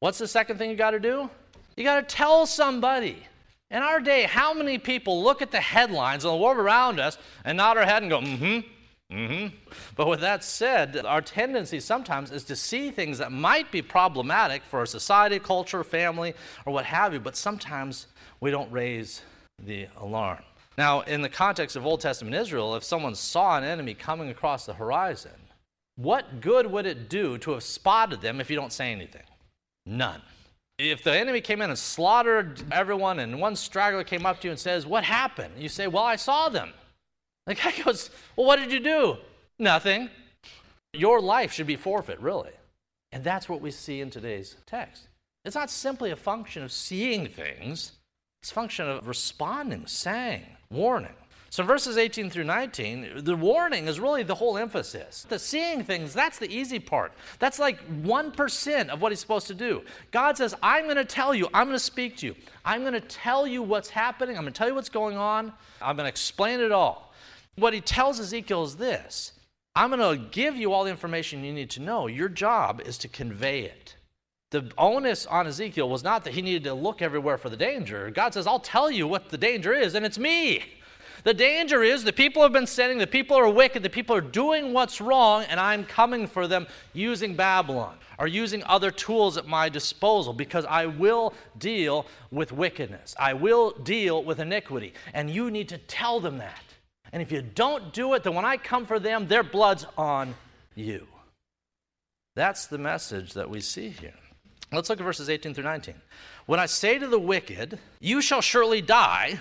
What's 0.00 0.18
the 0.18 0.28
second 0.28 0.58
thing 0.58 0.70
you 0.70 0.76
got 0.76 0.92
to 0.92 1.00
do? 1.00 1.28
You 1.76 1.84
got 1.84 2.06
to 2.06 2.14
tell 2.14 2.46
somebody. 2.46 3.26
In 3.72 3.82
our 3.82 4.00
day, 4.00 4.24
how 4.24 4.52
many 4.52 4.76
people 4.76 5.22
look 5.22 5.40
at 5.40 5.50
the 5.50 5.60
headlines 5.60 6.26
and 6.26 6.32
the 6.34 6.36
world 6.36 6.58
around 6.58 7.00
us 7.00 7.16
and 7.42 7.56
nod 7.56 7.78
our 7.78 7.86
head 7.86 8.02
and 8.02 8.10
go, 8.10 8.20
mm 8.20 8.38
hmm, 8.38 9.14
mm 9.16 9.50
hmm? 9.50 9.56
But 9.96 10.08
with 10.08 10.20
that 10.20 10.44
said, 10.44 10.94
our 11.06 11.22
tendency 11.22 11.80
sometimes 11.80 12.30
is 12.30 12.44
to 12.44 12.54
see 12.54 12.90
things 12.90 13.16
that 13.16 13.32
might 13.32 13.72
be 13.72 13.80
problematic 13.80 14.62
for 14.62 14.80
our 14.80 14.86
society, 14.86 15.38
culture, 15.38 15.82
family, 15.82 16.34
or 16.66 16.74
what 16.74 16.84
have 16.84 17.14
you, 17.14 17.20
but 17.20 17.34
sometimes 17.34 18.08
we 18.40 18.50
don't 18.50 18.70
raise 18.70 19.22
the 19.58 19.86
alarm. 19.96 20.42
Now, 20.76 21.00
in 21.00 21.22
the 21.22 21.30
context 21.30 21.74
of 21.74 21.86
Old 21.86 22.02
Testament 22.02 22.36
Israel, 22.36 22.76
if 22.76 22.84
someone 22.84 23.14
saw 23.14 23.56
an 23.56 23.64
enemy 23.64 23.94
coming 23.94 24.28
across 24.28 24.66
the 24.66 24.74
horizon, 24.74 25.32
what 25.96 26.42
good 26.42 26.66
would 26.66 26.84
it 26.84 27.08
do 27.08 27.38
to 27.38 27.52
have 27.52 27.62
spotted 27.62 28.20
them 28.20 28.38
if 28.38 28.50
you 28.50 28.56
don't 28.56 28.72
say 28.72 28.92
anything? 28.92 29.24
None. 29.86 30.20
If 30.78 31.04
the 31.04 31.12
enemy 31.12 31.40
came 31.40 31.60
in 31.62 31.70
and 31.70 31.78
slaughtered 31.78 32.62
everyone, 32.72 33.18
and 33.18 33.40
one 33.40 33.56
straggler 33.56 34.04
came 34.04 34.26
up 34.26 34.40
to 34.40 34.48
you 34.48 34.52
and 34.52 34.60
says, 34.60 34.86
What 34.86 35.04
happened? 35.04 35.54
You 35.58 35.68
say, 35.68 35.86
Well, 35.86 36.04
I 36.04 36.16
saw 36.16 36.48
them. 36.48 36.72
The 37.46 37.54
guy 37.54 37.72
goes, 37.84 38.10
Well, 38.36 38.46
what 38.46 38.58
did 38.58 38.72
you 38.72 38.80
do? 38.80 39.18
Nothing. 39.58 40.08
Your 40.92 41.20
life 41.20 41.52
should 41.52 41.66
be 41.66 41.76
forfeit, 41.76 42.20
really. 42.20 42.52
And 43.12 43.22
that's 43.22 43.48
what 43.48 43.60
we 43.60 43.70
see 43.70 44.00
in 44.00 44.10
today's 44.10 44.56
text. 44.66 45.08
It's 45.44 45.56
not 45.56 45.70
simply 45.70 46.10
a 46.10 46.16
function 46.16 46.62
of 46.62 46.72
seeing 46.72 47.28
things, 47.28 47.92
it's 48.42 48.50
a 48.50 48.54
function 48.54 48.88
of 48.88 49.06
responding, 49.06 49.86
saying, 49.86 50.46
warning. 50.70 51.14
So, 51.52 51.62
verses 51.62 51.98
18 51.98 52.30
through 52.30 52.44
19, 52.44 53.24
the 53.24 53.36
warning 53.36 53.86
is 53.86 54.00
really 54.00 54.22
the 54.22 54.34
whole 54.34 54.56
emphasis. 54.56 55.26
The 55.28 55.38
seeing 55.38 55.84
things, 55.84 56.14
that's 56.14 56.38
the 56.38 56.50
easy 56.50 56.78
part. 56.78 57.12
That's 57.40 57.58
like 57.58 57.86
1% 58.04 58.88
of 58.88 59.02
what 59.02 59.12
he's 59.12 59.20
supposed 59.20 59.48
to 59.48 59.54
do. 59.54 59.82
God 60.12 60.38
says, 60.38 60.54
I'm 60.62 60.84
going 60.84 60.96
to 60.96 61.04
tell 61.04 61.34
you, 61.34 61.50
I'm 61.52 61.66
going 61.66 61.76
to 61.76 61.78
speak 61.78 62.16
to 62.18 62.28
you, 62.28 62.36
I'm 62.64 62.80
going 62.80 62.94
to 62.94 63.02
tell 63.02 63.46
you 63.46 63.62
what's 63.62 63.90
happening, 63.90 64.38
I'm 64.38 64.44
going 64.44 64.54
to 64.54 64.56
tell 64.56 64.66
you 64.66 64.74
what's 64.74 64.88
going 64.88 65.18
on, 65.18 65.52
I'm 65.82 65.94
going 65.94 66.06
to 66.06 66.08
explain 66.08 66.58
it 66.60 66.72
all. 66.72 67.12
What 67.56 67.74
he 67.74 67.82
tells 67.82 68.18
Ezekiel 68.18 68.62
is 68.62 68.76
this 68.76 69.34
I'm 69.76 69.90
going 69.90 70.18
to 70.18 70.24
give 70.30 70.56
you 70.56 70.72
all 70.72 70.84
the 70.84 70.90
information 70.90 71.44
you 71.44 71.52
need 71.52 71.68
to 71.72 71.80
know. 71.80 72.06
Your 72.06 72.30
job 72.30 72.80
is 72.80 72.96
to 72.96 73.08
convey 73.08 73.64
it. 73.64 73.96
The 74.52 74.72
onus 74.78 75.26
on 75.26 75.46
Ezekiel 75.46 75.90
was 75.90 76.02
not 76.02 76.24
that 76.24 76.32
he 76.32 76.40
needed 76.40 76.64
to 76.64 76.72
look 76.72 77.02
everywhere 77.02 77.36
for 77.36 77.50
the 77.50 77.58
danger. 77.58 78.10
God 78.10 78.32
says, 78.32 78.46
I'll 78.46 78.58
tell 78.58 78.90
you 78.90 79.06
what 79.06 79.28
the 79.28 79.36
danger 79.36 79.74
is, 79.74 79.94
and 79.94 80.06
it's 80.06 80.18
me. 80.18 80.64
The 81.24 81.34
danger 81.34 81.84
is 81.84 82.02
the 82.02 82.12
people 82.12 82.42
have 82.42 82.52
been 82.52 82.66
sinning, 82.66 82.98
the 82.98 83.06
people 83.06 83.36
are 83.36 83.48
wicked, 83.48 83.82
the 83.82 83.90
people 83.90 84.16
are 84.16 84.20
doing 84.20 84.72
what's 84.72 85.00
wrong, 85.00 85.44
and 85.44 85.60
I'm 85.60 85.84
coming 85.84 86.26
for 86.26 86.48
them 86.48 86.66
using 86.92 87.36
Babylon 87.36 87.96
or 88.18 88.26
using 88.26 88.64
other 88.64 88.90
tools 88.90 89.36
at 89.36 89.46
my 89.46 89.68
disposal 89.68 90.32
because 90.32 90.64
I 90.64 90.86
will 90.86 91.32
deal 91.58 92.06
with 92.32 92.50
wickedness. 92.50 93.14
I 93.18 93.34
will 93.34 93.70
deal 93.70 94.24
with 94.24 94.40
iniquity. 94.40 94.94
And 95.14 95.30
you 95.30 95.50
need 95.50 95.68
to 95.68 95.78
tell 95.78 96.18
them 96.18 96.38
that. 96.38 96.62
And 97.12 97.22
if 97.22 97.30
you 97.30 97.42
don't 97.42 97.92
do 97.92 98.14
it, 98.14 98.24
then 98.24 98.34
when 98.34 98.44
I 98.44 98.56
come 98.56 98.86
for 98.86 98.98
them, 98.98 99.28
their 99.28 99.42
blood's 99.42 99.86
on 99.96 100.34
you. 100.74 101.06
That's 102.34 102.66
the 102.66 102.78
message 102.78 103.34
that 103.34 103.48
we 103.48 103.60
see 103.60 103.90
here. 103.90 104.14
Let's 104.72 104.88
look 104.88 104.98
at 104.98 105.04
verses 105.04 105.28
18 105.28 105.52
through 105.52 105.64
19. 105.64 105.94
When 106.46 106.58
I 106.58 106.66
say 106.66 106.98
to 106.98 107.06
the 107.06 107.18
wicked, 107.18 107.78
You 108.00 108.22
shall 108.22 108.40
surely 108.40 108.80
die, 108.80 109.40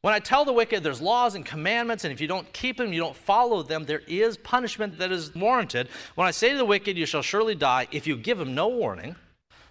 When 0.00 0.14
I 0.14 0.20
tell 0.20 0.44
the 0.44 0.52
wicked 0.52 0.84
there's 0.84 1.00
laws 1.00 1.34
and 1.34 1.44
commandments, 1.44 2.04
and 2.04 2.12
if 2.12 2.20
you 2.20 2.28
don't 2.28 2.52
keep 2.52 2.76
them, 2.76 2.92
you 2.92 3.00
don't 3.00 3.16
follow 3.16 3.64
them, 3.64 3.84
there 3.84 4.02
is 4.06 4.36
punishment 4.36 4.98
that 4.98 5.10
is 5.10 5.34
warranted. 5.34 5.88
When 6.14 6.28
I 6.28 6.30
say 6.30 6.52
to 6.52 6.56
the 6.56 6.64
wicked, 6.64 6.96
you 6.96 7.04
shall 7.04 7.22
surely 7.22 7.56
die, 7.56 7.88
if 7.90 8.06
you 8.06 8.16
give 8.16 8.40
him 8.40 8.54
no 8.54 8.68
warning, 8.68 9.16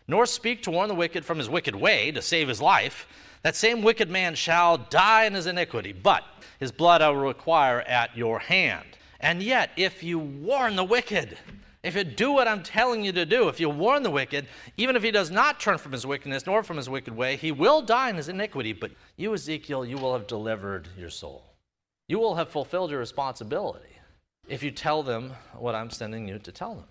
nor 0.05 0.25
speak 0.25 0.63
to 0.63 0.71
warn 0.71 0.89
the 0.89 0.95
wicked 0.95 1.23
from 1.23 1.37
his 1.37 1.49
wicked 1.49 1.75
way 1.75 2.11
to 2.11 2.21
save 2.21 2.49
his 2.49 2.61
life, 2.61 3.07
that 3.43 3.55
same 3.55 3.81
wicked 3.81 4.09
man 4.09 4.35
shall 4.35 4.77
die 4.77 5.23
in 5.25 5.33
his 5.33 5.47
iniquity, 5.47 5.93
but 5.93 6.25
his 6.59 6.73
blood 6.73 7.01
I 7.01 7.09
will 7.09 7.17
require 7.17 7.81
at 7.81 8.17
your 8.17 8.39
hand. 8.39 8.85
And 9.21 9.41
yet, 9.41 9.71
if 9.77 10.03
you 10.03 10.19
warn 10.19 10.75
the 10.75 10.83
wicked, 10.83 11.37
if 11.83 11.95
you 11.95 12.03
do 12.03 12.31
what 12.31 12.47
I'm 12.47 12.63
telling 12.63 13.05
you 13.05 13.11
to 13.13 13.25
do, 13.25 13.47
if 13.47 13.59
you 13.59 13.69
warn 13.69 14.03
the 14.03 14.09
wicked, 14.09 14.47
even 14.77 14.95
if 14.95 15.03
he 15.03 15.11
does 15.11 15.31
not 15.31 15.59
turn 15.59 15.77
from 15.77 15.91
his 15.91 16.05
wickedness 16.05 16.45
nor 16.45 16.63
from 16.63 16.77
his 16.77 16.89
wicked 16.89 17.15
way, 17.15 17.35
he 17.35 17.51
will 17.51 17.81
die 17.81 18.09
in 18.09 18.15
his 18.15 18.29
iniquity. 18.29 18.73
But 18.73 18.91
you, 19.15 19.33
Ezekiel, 19.33 19.85
you 19.85 19.97
will 19.97 20.13
have 20.13 20.27
delivered 20.27 20.89
your 20.97 21.09
soul. 21.09 21.43
You 22.07 22.19
will 22.19 22.35
have 22.35 22.49
fulfilled 22.49 22.91
your 22.91 22.99
responsibility 22.99 23.97
if 24.47 24.63
you 24.63 24.71
tell 24.71 25.03
them 25.03 25.33
what 25.53 25.75
I'm 25.75 25.89
sending 25.89 26.27
you 26.27 26.39
to 26.39 26.51
tell 26.51 26.75
them. 26.75 26.85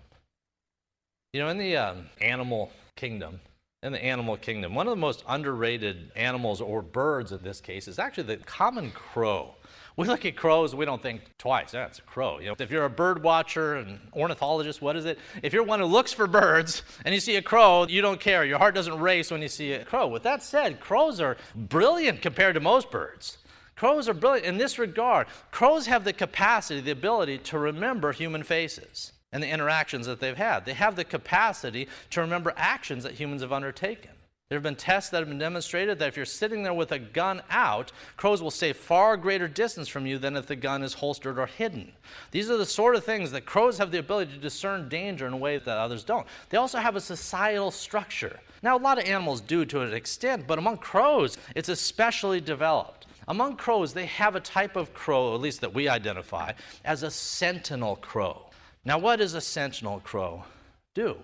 You 1.33 1.41
know, 1.41 1.49
in 1.49 1.57
the 1.57 1.75
um, 1.75 2.05
animal 2.21 2.71
kingdom, 2.95 3.39
in 3.83 3.91
the 3.91 4.03
animal 4.03 4.37
kingdom, 4.37 4.73
one 4.73 4.87
of 4.87 4.91
the 4.91 5.01
most 5.01 5.23
underrated 5.27 6.11
animals 6.15 6.61
or 6.61 6.81
birds 6.81 7.31
in 7.31 7.43
this 7.43 7.61
case 7.61 7.87
is 7.87 7.99
actually 7.99 8.23
the 8.23 8.37
common 8.37 8.91
crow. 8.91 9.55
We 9.97 10.07
look 10.07 10.25
at 10.25 10.35
crows, 10.35 10.75
we 10.75 10.85
don't 10.85 11.01
think 11.01 11.21
twice. 11.39 11.71
That's 11.71 11.97
a 11.97 12.03
crow. 12.03 12.37
You 12.37 12.49
know, 12.49 12.55
if 12.59 12.69
you're 12.69 12.85
a 12.85 12.89
bird 12.89 13.23
watcher 13.23 13.77
and 13.77 13.99
ornithologist, 14.13 14.79
what 14.79 14.95
is 14.95 15.05
it? 15.05 15.17
If 15.41 15.53
you're 15.53 15.63
one 15.63 15.79
who 15.79 15.87
looks 15.87 16.13
for 16.13 16.27
birds 16.27 16.83
and 17.03 17.15
you 17.15 17.19
see 17.19 17.35
a 17.35 17.41
crow, 17.41 17.87
you 17.87 18.03
don't 18.03 18.19
care. 18.19 18.45
Your 18.45 18.59
heart 18.59 18.75
doesn't 18.75 18.99
race 18.99 19.31
when 19.31 19.41
you 19.41 19.47
see 19.47 19.73
a 19.73 19.83
crow. 19.83 20.07
With 20.07 20.21
that 20.21 20.43
said, 20.43 20.79
crows 20.79 21.19
are 21.19 21.35
brilliant 21.55 22.21
compared 22.21 22.53
to 22.53 22.59
most 22.59 22.91
birds. 22.91 23.39
Crows 23.75 24.07
are 24.07 24.13
brilliant 24.13 24.45
in 24.45 24.57
this 24.59 24.77
regard. 24.77 25.25
Crows 25.49 25.87
have 25.87 26.03
the 26.03 26.13
capacity, 26.13 26.79
the 26.79 26.91
ability 26.91 27.39
to 27.39 27.57
remember 27.57 28.11
human 28.11 28.43
faces 28.43 29.13
and 29.31 29.41
the 29.41 29.49
interactions 29.49 30.05
that 30.05 30.19
they've 30.19 30.37
had. 30.37 30.65
They 30.65 30.73
have 30.73 30.95
the 30.95 31.05
capacity 31.05 31.87
to 32.11 32.21
remember 32.21 32.53
actions 32.55 33.03
that 33.03 33.13
humans 33.13 33.41
have 33.41 33.51
undertaken. 33.51 34.11
There 34.49 34.55
have 34.55 34.63
been 34.63 34.75
tests 34.75 35.09
that 35.09 35.19
have 35.19 35.27
been 35.27 35.37
demonstrated 35.37 35.99
that 35.99 36.07
if 36.07 36.15
you're 36.15 36.25
sitting 36.25 36.63
there 36.63 36.73
with 36.73 36.93
a 36.93 36.99
gun 36.99 37.41
out, 37.49 37.91
crows 38.15 38.41
will 38.41 38.49
stay 38.49 38.71
far 38.71 39.17
greater 39.17 39.47
distance 39.49 39.89
from 39.89 40.05
you 40.05 40.17
than 40.17 40.37
if 40.37 40.45
the 40.47 40.55
gun 40.55 40.83
is 40.83 40.93
holstered 40.93 41.37
or 41.37 41.47
hidden. 41.47 41.91
These 42.31 42.49
are 42.49 42.55
the 42.55 42.65
sort 42.65 42.95
of 42.95 43.03
things 43.03 43.31
that 43.31 43.45
crows 43.45 43.77
have 43.77 43.91
the 43.91 43.99
ability 43.99 44.31
to 44.31 44.39
discern 44.39 44.87
danger 44.87 45.27
in 45.27 45.33
a 45.33 45.37
way 45.37 45.57
that 45.57 45.77
others 45.77 46.05
don't. 46.05 46.25
They 46.49 46.57
also 46.57 46.77
have 46.77 46.95
a 46.95 47.01
societal 47.01 47.71
structure. 47.71 48.39
Now, 48.63 48.77
a 48.77 48.79
lot 48.79 48.97
of 48.97 49.03
animals 49.03 49.41
do 49.41 49.65
to 49.65 49.81
an 49.81 49.93
extent, 49.93 50.47
but 50.47 50.57
among 50.57 50.77
crows, 50.77 51.37
it's 51.53 51.69
especially 51.69 52.39
developed. 52.39 53.05
Among 53.27 53.57
crows, 53.57 53.93
they 53.93 54.05
have 54.05 54.37
a 54.37 54.39
type 54.39 54.77
of 54.77 54.93
crow, 54.93 55.35
at 55.35 55.41
least 55.41 55.59
that 55.59 55.73
we 55.73 55.89
identify, 55.89 56.53
as 56.85 57.03
a 57.03 57.11
sentinel 57.11 57.97
crow. 57.97 58.49
Now, 58.85 58.97
what 58.97 59.17
does 59.17 59.33
a 59.33 59.41
sentinel 59.41 59.99
crow 59.99 60.45
do? 60.93 61.17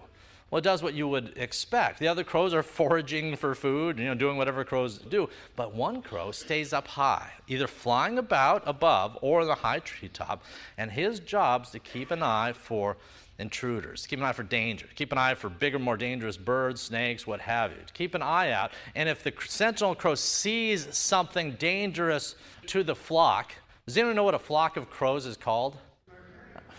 Well, 0.53 0.59
it 0.59 0.65
does 0.65 0.83
what 0.83 0.93
you 0.93 1.07
would 1.07 1.33
expect. 1.35 1.97
The 1.97 2.07
other 2.07 2.23
crows 2.23 2.53
are 2.53 2.61
foraging 2.81 3.37
for 3.37 3.55
food, 3.55 3.97
you 3.97 4.05
know, 4.05 4.13
doing 4.13 4.37
whatever 4.37 4.63
crows 4.63 4.99
do. 4.99 5.27
But 5.55 5.73
one 5.73 6.03
crow 6.03 6.29
stays 6.29 6.73
up 6.73 6.87
high, 6.89 7.31
either 7.47 7.65
flying 7.65 8.19
about 8.19 8.61
above 8.67 9.17
or 9.23 9.41
in 9.41 9.47
the 9.47 9.55
high 9.55 9.79
treetop, 9.79 10.43
and 10.77 10.91
his 10.91 11.19
job 11.19 11.63
is 11.63 11.71
to 11.71 11.79
keep 11.79 12.11
an 12.11 12.21
eye 12.21 12.53
for 12.53 12.97
intruders, 13.39 14.05
keep 14.05 14.19
an 14.19 14.25
eye 14.25 14.31
for 14.31 14.43
danger, 14.43 14.85
keep 14.93 15.11
an 15.11 15.17
eye 15.17 15.33
for 15.33 15.49
bigger, 15.49 15.79
more 15.79 15.97
dangerous 15.97 16.37
birds, 16.37 16.81
snakes, 16.81 17.25
what 17.25 17.39
have 17.39 17.71
you. 17.71 17.77
Keep 17.95 18.13
an 18.13 18.21
eye 18.21 18.51
out. 18.51 18.73
And 18.93 19.09
if 19.09 19.23
the 19.23 19.33
sentinel 19.47 19.95
crow 19.95 20.13
sees 20.13 20.87
something 20.95 21.53
dangerous 21.53 22.35
to 22.67 22.83
the 22.83 22.93
flock, 22.93 23.53
does 23.87 23.97
anyone 23.97 24.15
know 24.15 24.23
what 24.23 24.35
a 24.35 24.39
flock 24.39 24.77
of 24.77 24.91
crows 24.91 25.25
is 25.25 25.35
called? 25.35 25.77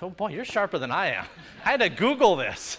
Oh 0.01 0.11
boy, 0.11 0.29
you're 0.29 0.45
sharper 0.45 0.79
than 0.79 0.93
I 0.93 1.15
am. 1.15 1.25
I 1.65 1.71
had 1.71 1.81
to 1.81 1.89
Google 1.89 2.37
this. 2.37 2.79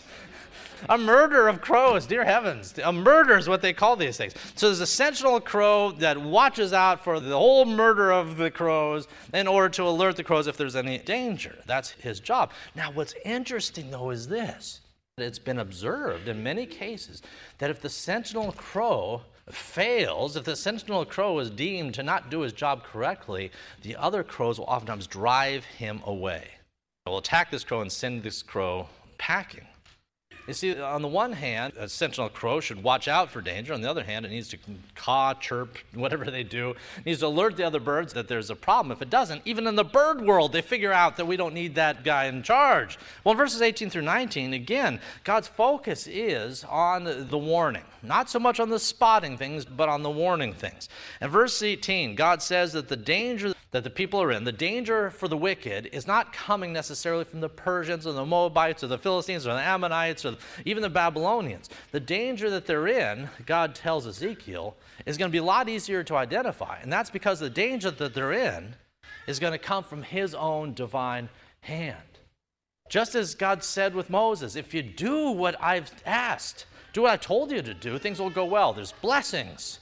A 0.89 0.98
murder 0.98 1.48
of 1.48 1.62
crows, 1.62 2.05
dear 2.05 2.25
heavens. 2.25 2.74
A 2.84 2.91
murder 2.91 3.38
is 3.38 3.48
what 3.48 3.62
they 3.62 3.74
call 3.74 3.96
these 3.96 4.17
things. 4.17 4.34
So 4.55 4.67
there's 4.67 4.79
a 4.79 4.88
sentinel 4.88 5.39
crow 5.39 5.91
that 5.94 6.17
watches 6.17 6.74
out 6.74 7.03
for 7.03 7.20
the 7.20 7.38
whole 7.38 7.65
murder 7.65 8.12
of 8.12 8.38
the 8.38 8.51
crows 8.51 9.08
in 9.34 9.48
order 9.48 9.70
to 9.70 9.84
alert 9.84 10.15
the 10.15 10.24
crows 10.24 10.48
if 10.48 10.58
there's 10.58 10.75
any 10.75 10.98
danger. 10.98 11.55
That's 11.65 11.91
his 11.91 12.20
job. 12.20 12.51
Now, 12.75 12.91
what's 12.91 13.15
interesting 13.25 13.91
though 13.91 14.10
is 14.10 14.27
this 14.27 14.82
it's 15.17 15.39
been 15.39 15.60
observed 15.60 16.27
in 16.27 16.44
many 16.44 16.65
cases 16.65 17.22
that 17.60 17.70
if 17.70 17.82
the 17.82 17.88
sentinel 17.88 18.51
crow 18.51 19.22
fails, 19.50 20.36
if 20.36 20.44
the 20.44 20.55
sentinel 20.55 21.05
crow 21.05 21.39
is 21.39 21.50
deemed 21.50 21.94
to 21.94 22.03
not 22.03 22.29
do 22.29 22.41
his 22.41 22.51
job 22.51 22.84
correctly, 22.84 23.51
the 23.82 23.96
other 23.96 24.24
crows 24.24 24.60
will 24.60 24.65
oftentimes 24.65 25.08
drive 25.08 25.63
him 25.63 26.01
away. 26.05 26.50
They'll 27.05 27.20
attack 27.20 27.51
this 27.51 27.63
crow 27.63 27.82
and 27.82 27.91
send 27.91 28.24
this 28.24 28.41
crow 28.41 28.89
packing. 29.17 29.67
You 30.48 30.54
see, 30.54 30.80
on 30.80 31.02
the 31.02 31.08
one 31.08 31.34
hand, 31.34 31.74
a 31.78 31.90
sentinel 31.90 32.30
crow 32.30 32.60
should 32.60 32.84
watch 32.84 33.08
out 33.08 33.32
for 33.32 33.42
danger. 33.42 33.74
On 33.74 33.82
the 33.82 33.90
other 33.90 34.04
hand, 34.04 34.25
it 34.25 34.30
needs 34.30 34.48
to 34.50 34.58
caw, 34.94 35.34
chirp, 35.34 35.78
whatever 35.94 36.25
they 36.25 36.44
do. 36.44 36.72
It 36.98 37.06
needs 37.06 37.20
to 37.22 37.28
alert 37.28 37.58
the 37.58 37.66
other 37.66 37.80
birds 37.80 38.14
that 38.14 38.28
there's 38.28 38.50
a 38.50 38.56
problem. 38.56 38.92
If 38.92 39.02
it 39.02 39.10
doesn't, 39.10 39.42
even 39.46 39.66
in 39.66 39.75
the 39.75 39.84
bird 39.84 40.22
world, 40.22 40.52
they 40.54 40.62
figure 40.62 40.94
out 40.94 41.18
that 41.18 41.25
we 41.25 41.36
don't 41.38 41.54
need 41.54 41.75
that 41.75 42.04
guy 42.04 42.25
in 42.25 42.44
charge. 42.44 43.00
Well, 43.24 43.32
in 43.32 43.38
verses 43.38 43.62
18 43.62 43.90
through 43.90 44.04
19, 44.04 44.54
again, 44.54 45.00
God's 45.24 45.48
focus 45.48 46.08
is 46.08 46.64
on 46.66 47.28
the 47.30 47.38
warning. 47.38 47.84
Not 48.04 48.30
so 48.30 48.40
much 48.40 48.60
on 48.60 48.70
the 48.70 48.80
spotting 48.80 49.38
things, 49.38 49.66
but 49.66 49.90
on 49.90 50.04
the 50.04 50.12
warning 50.12 50.54
things. 50.54 50.90
In 51.22 51.30
verse 51.30 51.62
18, 51.64 52.14
God 52.14 52.44
says 52.44 52.74
that 52.74 52.88
the 52.88 52.96
danger 52.96 53.56
that 53.75 53.84
the 53.84 53.89
people 53.89 54.22
are 54.22 54.32
in, 54.32 54.46
the 54.46 54.53
danger 54.53 55.12
for 55.12 55.27
the 55.27 55.36
wicked, 55.36 55.89
is 55.91 56.08
not 56.08 56.32
coming 56.32 56.72
necessarily 56.72 57.25
from 57.25 57.41
the 57.41 57.50
Persians 57.50 58.08
or 58.08 58.13
the 58.13 58.25
Moabites 58.25 58.86
or 58.86 58.88
the 58.88 58.98
Philistines 58.98 59.46
or 59.46 59.53
the 59.53 59.60
Ammonites 59.60 60.24
or 60.24 60.38
even 60.63 60.82
the 60.82 60.89
Babylonians. 60.89 61.70
The 61.91 62.00
danger 62.00 62.50
that 62.51 62.67
they're 62.67 62.88
in, 62.88 63.29
God 63.46 63.75
tells 63.75 64.08
Ezekiel, 64.08 64.77
is 65.05 65.17
going 65.17 65.29
to 65.29 65.32
be 65.34 65.39
a 65.39 65.44
lot 65.44 65.67
easier 65.67 66.03
to 66.03 66.15
identify. 66.15 66.79
And 66.82 66.94
that's 66.94 67.10
because 67.10 67.41
the 67.41 67.50
danger 67.50 67.91
that 67.91 68.13
they're 68.13 68.32
in 68.32 68.75
is 69.27 69.39
going 69.39 69.51
to 69.51 69.60
come 69.60 69.84
from 69.84 70.03
his 70.03 70.34
own 70.34 70.74
divine 70.74 71.27
hand. 71.60 71.98
Just 72.88 73.13
as 73.13 73.36
God 73.36 73.62
said 73.62 73.94
with 73.94 74.10
Moses, 74.10 74.55
if 74.55 74.74
you 74.74 74.84
do 74.84 75.32
what 75.32 75.62
I've 75.62 75.91
asked, 76.05 76.65
do 76.94 77.01
what 77.01 77.12
I 77.12 77.17
told 77.17 77.51
you 77.51 77.62
to 77.62 77.74
do, 77.74 77.98
things 77.98 78.22
will 78.22 78.29
go 78.29 78.46
well. 78.46 78.72
There's 78.72 78.94
blessings. 78.94 79.82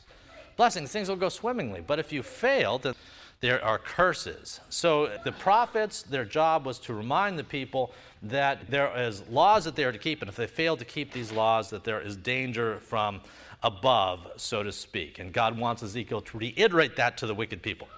Blessings, 0.57 0.91
things 0.91 1.09
will 1.09 1.15
go 1.15 1.29
swimmingly. 1.29 1.81
But 1.85 1.99
if 1.99 2.11
you 2.11 2.23
fail, 2.23 2.79
then 2.79 2.95
there 3.43 3.61
are 3.61 3.77
curses. 3.77 4.61
So 4.69 5.11
the 5.25 5.33
prophets, 5.33 6.01
their 6.03 6.23
job 6.23 6.65
was 6.65 6.79
to 6.79 6.93
remind 6.93 7.37
the 7.37 7.43
people 7.43 7.91
that 8.21 8.71
there 8.71 8.97
is 8.97 9.27
laws 9.27 9.65
that 9.65 9.75
they 9.75 9.83
are 9.83 9.91
to 9.91 9.97
keep, 9.97 10.21
and 10.21 10.29
if 10.29 10.37
they 10.37 10.47
fail 10.47 10.77
to 10.77 10.85
keep 10.85 11.11
these 11.11 11.29
laws, 11.29 11.69
that 11.71 11.83
there 11.83 11.99
is 11.99 12.15
danger 12.15 12.79
from 12.79 13.19
above, 13.61 14.25
so 14.37 14.63
to 14.63 14.71
speak. 14.71 15.19
And 15.19 15.33
God 15.33 15.59
wants 15.59 15.83
Ezekiel 15.83 16.21
to 16.21 16.37
reiterate 16.37 16.95
that 16.95 17.17
to 17.17 17.27
the 17.27 17.35
wicked 17.35 17.61
people. 17.61 17.89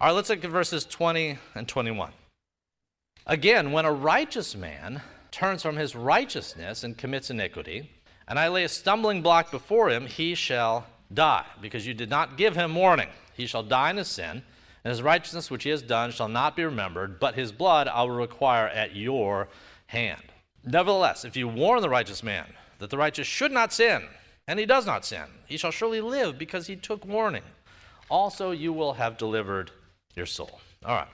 All 0.00 0.06
right, 0.06 0.12
let's 0.12 0.28
look 0.28 0.44
at 0.44 0.50
verses 0.52 0.84
20 0.84 1.38
and 1.56 1.66
21. 1.66 2.12
Again, 3.26 3.72
when 3.72 3.86
a 3.86 3.92
righteous 3.92 4.54
man 4.54 5.02
turns 5.32 5.62
from 5.62 5.74
his 5.74 5.96
righteousness 5.96 6.84
and 6.84 6.96
commits 6.96 7.30
iniquity, 7.30 7.90
and 8.28 8.38
I 8.38 8.46
lay 8.46 8.62
a 8.62 8.68
stumbling 8.68 9.22
block 9.22 9.50
before 9.50 9.90
him, 9.90 10.06
he 10.06 10.36
shall 10.36 10.86
die, 11.12 11.46
because 11.60 11.84
you 11.84 11.94
did 11.94 12.10
not 12.10 12.36
give 12.36 12.54
him 12.54 12.76
warning. 12.76 13.08
He 13.36 13.46
shall 13.48 13.64
die 13.64 13.90
in 13.90 13.96
his 13.96 14.06
sin 14.06 14.44
and 14.84 14.90
his 14.90 15.02
righteousness 15.02 15.50
which 15.50 15.64
he 15.64 15.70
has 15.70 15.82
done 15.82 16.10
shall 16.10 16.28
not 16.28 16.56
be 16.56 16.64
remembered, 16.64 17.18
but 17.18 17.34
his 17.34 17.52
blood 17.52 17.88
I 17.88 18.02
will 18.02 18.10
require 18.10 18.68
at 18.68 18.94
your 18.94 19.48
hand. 19.86 20.22
Nevertheless, 20.62 21.24
if 21.24 21.36
you 21.36 21.48
warn 21.48 21.80
the 21.80 21.88
righteous 21.88 22.22
man 22.22 22.46
that 22.78 22.90
the 22.90 22.98
righteous 22.98 23.26
should 23.26 23.52
not 23.52 23.72
sin, 23.72 24.02
and 24.46 24.58
he 24.58 24.66
does 24.66 24.86
not 24.86 25.04
sin, 25.04 25.24
he 25.46 25.56
shall 25.56 25.70
surely 25.70 26.00
live 26.00 26.38
because 26.38 26.66
he 26.66 26.76
took 26.76 27.04
warning. 27.06 27.42
Also, 28.10 28.50
you 28.50 28.72
will 28.72 28.94
have 28.94 29.16
delivered 29.16 29.70
your 30.14 30.26
soul. 30.26 30.60
All 30.84 30.96
right. 30.96 31.08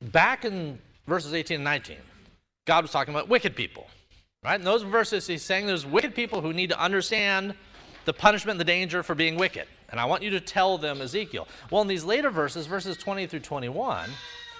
Back 0.00 0.44
in 0.46 0.78
verses 1.06 1.34
18 1.34 1.56
and 1.56 1.64
19, 1.64 1.96
God 2.66 2.84
was 2.84 2.90
talking 2.90 3.12
about 3.12 3.28
wicked 3.28 3.54
people. 3.54 3.86
Right? 4.42 4.58
In 4.58 4.64
those 4.64 4.82
verses, 4.82 5.26
he's 5.26 5.42
saying 5.42 5.66
there's 5.66 5.84
wicked 5.84 6.14
people 6.14 6.40
who 6.40 6.54
need 6.54 6.70
to 6.70 6.80
understand 6.80 7.54
the 8.06 8.14
punishment 8.14 8.52
and 8.52 8.60
the 8.60 8.64
danger 8.64 9.02
for 9.02 9.14
being 9.14 9.36
wicked. 9.36 9.66
And 9.90 9.98
I 9.98 10.04
want 10.04 10.22
you 10.22 10.30
to 10.30 10.40
tell 10.40 10.78
them 10.78 11.00
Ezekiel. 11.00 11.48
Well, 11.70 11.82
in 11.82 11.88
these 11.88 12.04
later 12.04 12.30
verses, 12.30 12.66
verses 12.66 12.96
20 12.96 13.26
through 13.26 13.40
21, 13.40 14.10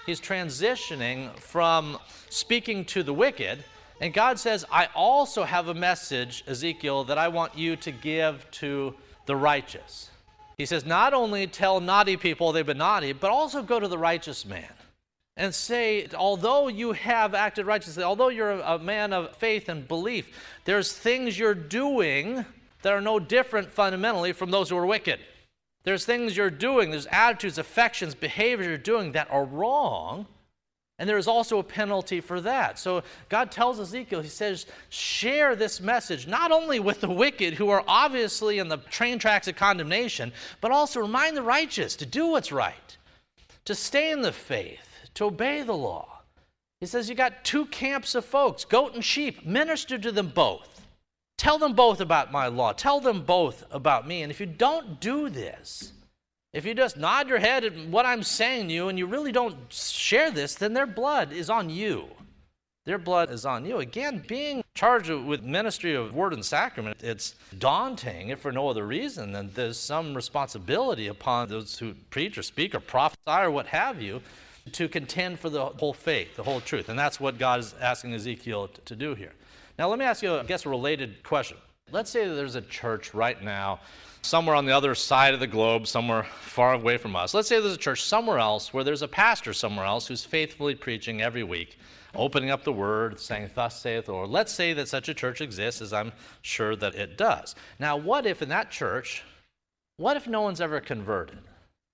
he's 0.05 0.19
transitioning 0.19 1.37
from 1.39 1.97
speaking 2.29 2.85
to 2.85 3.03
the 3.03 3.13
wicked. 3.13 3.63
And 4.01 4.13
God 4.13 4.39
says, 4.39 4.65
I 4.71 4.89
also 4.95 5.43
have 5.43 5.67
a 5.67 5.73
message, 5.73 6.43
Ezekiel, 6.47 7.05
that 7.05 7.17
I 7.17 7.27
want 7.27 7.57
you 7.57 7.75
to 7.77 7.91
give 7.91 8.49
to 8.51 8.95
the 9.25 9.35
righteous. 9.35 10.09
He 10.57 10.65
says, 10.65 10.85
not 10.85 11.13
only 11.13 11.47
tell 11.47 11.79
naughty 11.79 12.17
people 12.17 12.51
they've 12.51 12.65
been 12.65 12.77
naughty, 12.77 13.13
but 13.13 13.31
also 13.31 13.63
go 13.63 13.79
to 13.79 13.87
the 13.87 13.97
righteous 13.97 14.45
man 14.45 14.69
and 15.37 15.55
say, 15.55 16.07
although 16.15 16.67
you 16.67 16.91
have 16.91 17.33
acted 17.33 17.65
righteously, 17.65 18.03
although 18.03 18.27
you're 18.27 18.51
a 18.51 18.77
man 18.77 19.13
of 19.13 19.35
faith 19.37 19.69
and 19.69 19.87
belief, 19.87 20.29
there's 20.65 20.93
things 20.93 21.39
you're 21.39 21.55
doing 21.55 22.45
that 22.81 22.93
are 22.93 23.01
no 23.01 23.19
different 23.19 23.71
fundamentally 23.71 24.33
from 24.33 24.51
those 24.51 24.69
who 24.69 24.77
are 24.77 24.85
wicked. 24.85 25.19
There's 25.83 26.05
things 26.05 26.37
you're 26.37 26.49
doing, 26.49 26.91
there's 26.91 27.07
attitudes, 27.07 27.57
affections, 27.57 28.13
behaviors 28.13 28.67
you're 28.67 28.77
doing 28.77 29.13
that 29.13 29.31
are 29.31 29.45
wrong. 29.45 30.27
And 30.99 31.09
there 31.09 31.17
is 31.17 31.27
also 31.27 31.57
a 31.57 31.63
penalty 31.63 32.21
for 32.21 32.39
that. 32.41 32.77
So 32.77 33.01
God 33.27 33.51
tells 33.51 33.79
Ezekiel, 33.79 34.21
He 34.21 34.29
says, 34.29 34.67
share 34.89 35.55
this 35.55 35.81
message 35.81 36.27
not 36.27 36.51
only 36.51 36.79
with 36.79 37.01
the 37.01 37.09
wicked 37.09 37.55
who 37.55 37.69
are 37.69 37.83
obviously 37.87 38.59
in 38.59 38.67
the 38.67 38.77
train 38.77 39.17
tracks 39.17 39.47
of 39.47 39.55
condemnation, 39.55 40.31
but 40.61 40.69
also 40.69 40.99
remind 40.99 41.35
the 41.35 41.41
righteous 41.41 41.95
to 41.95 42.05
do 42.05 42.27
what's 42.27 42.51
right, 42.51 42.97
to 43.65 43.73
stay 43.73 44.11
in 44.11 44.21
the 44.21 44.31
faith, 44.31 44.87
to 45.15 45.25
obey 45.25 45.63
the 45.63 45.73
law. 45.73 46.21
He 46.79 46.85
says, 46.85 47.09
You 47.09 47.15
got 47.15 47.43
two 47.43 47.65
camps 47.65 48.13
of 48.13 48.23
folks, 48.23 48.63
goat 48.63 48.93
and 48.93 49.03
sheep, 49.03 49.43
minister 49.43 49.97
to 49.97 50.11
them 50.11 50.27
both. 50.27 50.70
Tell 51.41 51.57
them 51.57 51.73
both 51.73 52.01
about 52.01 52.31
my 52.31 52.45
law. 52.45 52.71
Tell 52.71 52.99
them 52.99 53.23
both 53.23 53.63
about 53.71 54.07
me. 54.07 54.21
And 54.21 54.31
if 54.31 54.39
you 54.39 54.45
don't 54.45 54.99
do 54.99 55.27
this, 55.27 55.91
if 56.53 56.67
you 56.67 56.75
just 56.75 56.97
nod 56.97 57.27
your 57.27 57.39
head 57.39 57.63
at 57.63 57.75
what 57.87 58.05
I'm 58.05 58.21
saying 58.21 58.67
to 58.67 58.73
you 58.75 58.89
and 58.89 58.99
you 58.99 59.07
really 59.07 59.31
don't 59.31 59.57
share 59.69 60.29
this, 60.29 60.53
then 60.53 60.73
their 60.73 60.85
blood 60.85 61.33
is 61.33 61.49
on 61.49 61.71
you. 61.71 62.09
Their 62.85 62.99
blood 62.99 63.31
is 63.31 63.43
on 63.43 63.65
you. 63.65 63.79
Again, 63.79 64.23
being 64.27 64.63
charged 64.75 65.09
with 65.09 65.41
ministry 65.41 65.95
of 65.95 66.13
word 66.13 66.33
and 66.33 66.45
sacrament, 66.45 66.97
it's 67.01 67.33
daunting, 67.57 68.29
if 68.29 68.41
for 68.41 68.51
no 68.51 68.69
other 68.69 68.85
reason 68.85 69.31
than 69.31 69.49
there's 69.55 69.79
some 69.79 70.13
responsibility 70.13 71.07
upon 71.07 71.49
those 71.49 71.79
who 71.79 71.95
preach 72.11 72.37
or 72.37 72.43
speak 72.43 72.75
or 72.75 72.79
prophesy 72.79 73.17
or 73.25 73.49
what 73.49 73.65
have 73.65 73.99
you 73.99 74.21
to 74.73 74.87
contend 74.87 75.39
for 75.39 75.49
the 75.49 75.65
whole 75.65 75.93
faith, 75.93 76.35
the 76.35 76.43
whole 76.43 76.61
truth. 76.61 76.87
And 76.87 76.99
that's 76.99 77.19
what 77.19 77.39
God 77.39 77.61
is 77.61 77.73
asking 77.81 78.13
Ezekiel 78.13 78.67
to 78.85 78.95
do 78.95 79.15
here. 79.15 79.33
Now, 79.81 79.89
let 79.89 79.97
me 79.97 80.05
ask 80.05 80.21
you, 80.21 80.35
I 80.35 80.43
guess, 80.43 80.67
a 80.67 80.69
related 80.69 81.23
question. 81.23 81.57
Let's 81.91 82.11
say 82.11 82.27
that 82.27 82.35
there's 82.35 82.53
a 82.53 82.61
church 82.61 83.15
right 83.15 83.41
now, 83.41 83.79
somewhere 84.21 84.55
on 84.55 84.67
the 84.67 84.77
other 84.77 84.93
side 84.93 85.33
of 85.33 85.39
the 85.39 85.47
globe, 85.47 85.87
somewhere 85.87 86.21
far 86.41 86.73
away 86.73 86.97
from 86.97 87.15
us. 87.15 87.33
Let's 87.33 87.47
say 87.47 87.59
there's 87.59 87.73
a 87.73 87.77
church 87.77 88.03
somewhere 88.03 88.37
else 88.37 88.75
where 88.75 88.83
there's 88.83 89.01
a 89.01 89.07
pastor 89.07 89.53
somewhere 89.53 89.87
else 89.87 90.05
who's 90.05 90.23
faithfully 90.23 90.75
preaching 90.75 91.23
every 91.23 91.41
week, 91.41 91.79
opening 92.13 92.51
up 92.51 92.63
the 92.63 92.71
word, 92.71 93.19
saying, 93.19 93.49
Thus 93.55 93.81
saith 93.81 94.05
the 94.05 94.11
Lord. 94.11 94.29
Let's 94.29 94.53
say 94.53 94.73
that 94.73 94.87
such 94.87 95.09
a 95.09 95.15
church 95.15 95.41
exists, 95.41 95.81
as 95.81 95.93
I'm 95.93 96.11
sure 96.43 96.75
that 96.75 96.93
it 96.93 97.17
does. 97.17 97.55
Now, 97.79 97.97
what 97.97 98.27
if 98.27 98.43
in 98.43 98.49
that 98.49 98.69
church, 98.69 99.23
what 99.97 100.15
if 100.15 100.27
no 100.27 100.41
one's 100.41 100.61
ever 100.61 100.79
converted? 100.79 101.39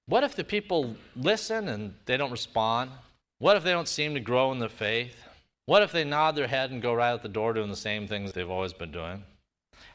What 0.07 0.25
if 0.25 0.35
the 0.35 0.43
people 0.43 0.97
listen 1.15 1.69
and 1.69 1.93
they 2.05 2.17
don't 2.17 2.31
respond? 2.31 2.91
What 3.39 3.55
if 3.55 3.63
they 3.63 3.71
don't 3.71 3.87
seem 3.87 4.13
to 4.15 4.19
grow 4.19 4.51
in 4.51 4.59
the 4.59 4.67
faith? 4.67 5.26
What 5.67 5.83
if 5.83 5.91
they 5.91 6.05
nod 6.05 6.37
their 6.37 6.47
head 6.47 6.71
and 6.71 6.81
go 6.81 6.93
right 6.93 7.11
out 7.11 7.23
the 7.23 7.27
door 7.27 7.51
doing 7.51 7.69
the 7.69 7.75
same 7.75 8.07
things 8.07 8.31
they've 8.31 8.49
always 8.49 8.71
been 8.71 8.89
doing? 8.89 9.25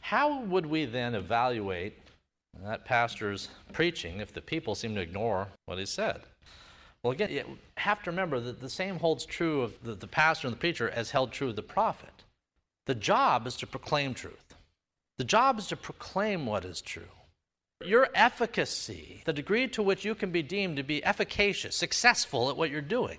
How 0.02 0.42
would 0.42 0.66
we 0.66 0.84
then 0.84 1.14
evaluate 1.14 1.98
that 2.62 2.84
pastor's 2.84 3.48
preaching 3.72 4.20
if 4.20 4.34
the 4.34 4.42
people 4.42 4.74
seem 4.74 4.94
to 4.94 5.00
ignore 5.00 5.48
what 5.64 5.78
he 5.78 5.86
said? 5.86 6.20
Well, 7.02 7.12
again, 7.14 7.30
you 7.30 7.58
have 7.78 8.02
to 8.02 8.10
remember 8.10 8.38
that 8.38 8.60
the 8.60 8.68
same 8.68 8.98
holds 8.98 9.24
true 9.24 9.62
of 9.62 9.82
the, 9.82 9.94
the 9.94 10.06
pastor 10.06 10.46
and 10.46 10.54
the 10.54 10.60
preacher 10.60 10.90
as 10.90 11.12
held 11.12 11.32
true 11.32 11.48
of 11.48 11.56
the 11.56 11.62
prophet. 11.62 12.22
The 12.84 12.94
job 12.94 13.46
is 13.46 13.56
to 13.56 13.66
proclaim 13.66 14.12
truth, 14.12 14.54
the 15.16 15.24
job 15.24 15.58
is 15.58 15.68
to 15.68 15.76
proclaim 15.76 16.44
what 16.44 16.66
is 16.66 16.82
true. 16.82 17.08
Your 17.82 18.10
efficacy, 18.14 19.22
the 19.24 19.32
degree 19.32 19.68
to 19.68 19.82
which 19.82 20.04
you 20.04 20.14
can 20.14 20.30
be 20.30 20.42
deemed 20.42 20.76
to 20.76 20.82
be 20.82 21.02
efficacious, 21.02 21.74
successful 21.74 22.50
at 22.50 22.58
what 22.58 22.70
you're 22.70 22.82
doing, 22.82 23.18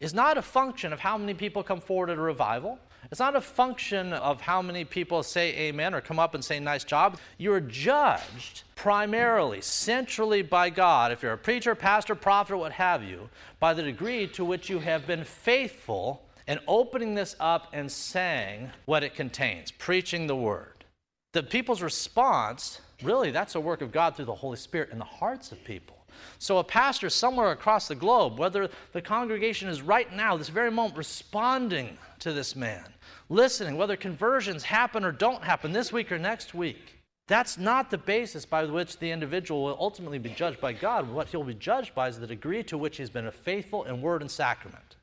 is 0.00 0.14
not 0.14 0.38
a 0.38 0.42
function 0.42 0.92
of 0.92 1.00
how 1.00 1.16
many 1.18 1.34
people 1.34 1.62
come 1.62 1.80
forward 1.80 2.10
at 2.10 2.18
a 2.18 2.20
revival. 2.20 2.78
It's 3.10 3.20
not 3.20 3.36
a 3.36 3.40
function 3.40 4.12
of 4.12 4.40
how 4.40 4.62
many 4.62 4.84
people 4.84 5.22
say 5.22 5.54
amen 5.56 5.94
or 5.94 6.00
come 6.00 6.18
up 6.18 6.34
and 6.34 6.44
say 6.44 6.58
nice 6.58 6.84
job. 6.84 7.18
You're 7.38 7.60
judged 7.60 8.62
primarily, 8.76 9.60
centrally 9.60 10.42
by 10.42 10.70
God, 10.70 11.12
if 11.12 11.22
you're 11.22 11.32
a 11.32 11.38
preacher, 11.38 11.74
pastor, 11.74 12.14
prophet, 12.14 12.56
what 12.56 12.72
have 12.72 13.02
you, 13.02 13.28
by 13.60 13.74
the 13.74 13.82
degree 13.82 14.26
to 14.28 14.44
which 14.44 14.68
you 14.70 14.78
have 14.80 15.06
been 15.06 15.24
faithful 15.24 16.22
in 16.46 16.58
opening 16.66 17.14
this 17.14 17.36
up 17.40 17.68
and 17.72 17.90
saying 17.90 18.70
what 18.84 19.02
it 19.02 19.14
contains, 19.14 19.70
preaching 19.70 20.26
the 20.26 20.36
word. 20.36 20.84
The 21.32 21.42
people's 21.42 21.82
response, 21.82 22.80
really, 23.02 23.30
that's 23.30 23.54
a 23.54 23.60
work 23.60 23.80
of 23.80 23.92
God 23.92 24.16
through 24.16 24.26
the 24.26 24.34
Holy 24.34 24.56
Spirit 24.56 24.90
in 24.90 24.98
the 24.98 25.04
hearts 25.04 25.52
of 25.52 25.64
people. 25.64 25.93
So, 26.38 26.58
a 26.58 26.64
pastor 26.64 27.10
somewhere 27.10 27.50
across 27.50 27.88
the 27.88 27.94
globe, 27.94 28.38
whether 28.38 28.68
the 28.92 29.02
congregation 29.02 29.68
is 29.68 29.82
right 29.82 30.12
now, 30.12 30.36
this 30.36 30.48
very 30.48 30.70
moment, 30.70 30.96
responding 30.96 31.98
to 32.20 32.32
this 32.32 32.54
man, 32.54 32.84
listening, 33.28 33.76
whether 33.76 33.96
conversions 33.96 34.64
happen 34.64 35.04
or 35.04 35.12
don't 35.12 35.44
happen 35.44 35.72
this 35.72 35.92
week 35.92 36.12
or 36.12 36.18
next 36.18 36.54
week, 36.54 36.94
that's 37.26 37.56
not 37.56 37.90
the 37.90 37.98
basis 37.98 38.44
by 38.44 38.64
which 38.64 38.98
the 38.98 39.10
individual 39.10 39.64
will 39.64 39.76
ultimately 39.80 40.18
be 40.18 40.28
judged 40.30 40.60
by 40.60 40.74
God. 40.74 41.10
What 41.10 41.28
he'll 41.28 41.42
be 41.42 41.54
judged 41.54 41.94
by 41.94 42.08
is 42.08 42.18
the 42.18 42.26
degree 42.26 42.62
to 42.64 42.76
which 42.76 42.98
he's 42.98 43.10
been 43.10 43.30
faithful 43.30 43.84
in 43.84 44.02
word 44.02 44.20
and 44.20 44.30
sacrament, 44.30 44.96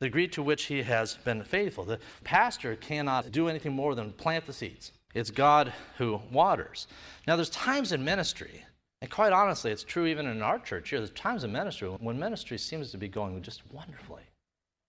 the 0.00 0.06
degree 0.06 0.28
to 0.28 0.42
which 0.42 0.64
he 0.64 0.82
has 0.82 1.16
been 1.16 1.44
faithful. 1.44 1.84
The 1.84 1.98
pastor 2.24 2.74
cannot 2.74 3.32
do 3.32 3.48
anything 3.48 3.74
more 3.74 3.94
than 3.94 4.12
plant 4.12 4.46
the 4.46 4.52
seeds. 4.54 4.92
It's 5.14 5.30
God 5.30 5.72
who 5.98 6.20
waters. 6.32 6.86
Now, 7.26 7.36
there's 7.36 7.50
times 7.50 7.92
in 7.92 8.04
ministry 8.04 8.64
and 9.00 9.10
quite 9.10 9.32
honestly, 9.32 9.70
it's 9.70 9.84
true 9.84 10.06
even 10.06 10.26
in 10.26 10.42
our 10.42 10.58
church 10.58 10.90
here. 10.90 10.98
There's 10.98 11.10
times 11.10 11.44
in 11.44 11.52
ministry 11.52 11.88
when 11.88 12.18
ministry 12.18 12.58
seems 12.58 12.90
to 12.90 12.98
be 12.98 13.08
going 13.08 13.40
just 13.42 13.62
wonderfully. 13.72 14.22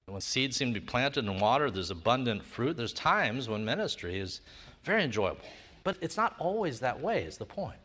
When 0.07 0.21
seeds 0.21 0.57
seem 0.57 0.73
to 0.73 0.79
be 0.79 0.85
planted 0.85 1.25
in 1.25 1.39
water, 1.39 1.69
there's 1.69 1.91
abundant 1.91 2.43
fruit. 2.43 2.75
There's 2.75 2.93
times 2.93 3.47
when 3.47 3.63
ministry 3.63 4.19
is 4.19 4.41
very 4.83 5.03
enjoyable. 5.03 5.41
But 5.83 5.97
it's 6.01 6.17
not 6.17 6.35
always 6.39 6.79
that 6.79 6.99
way, 6.99 7.23
is 7.23 7.37
the 7.37 7.45
point. 7.45 7.77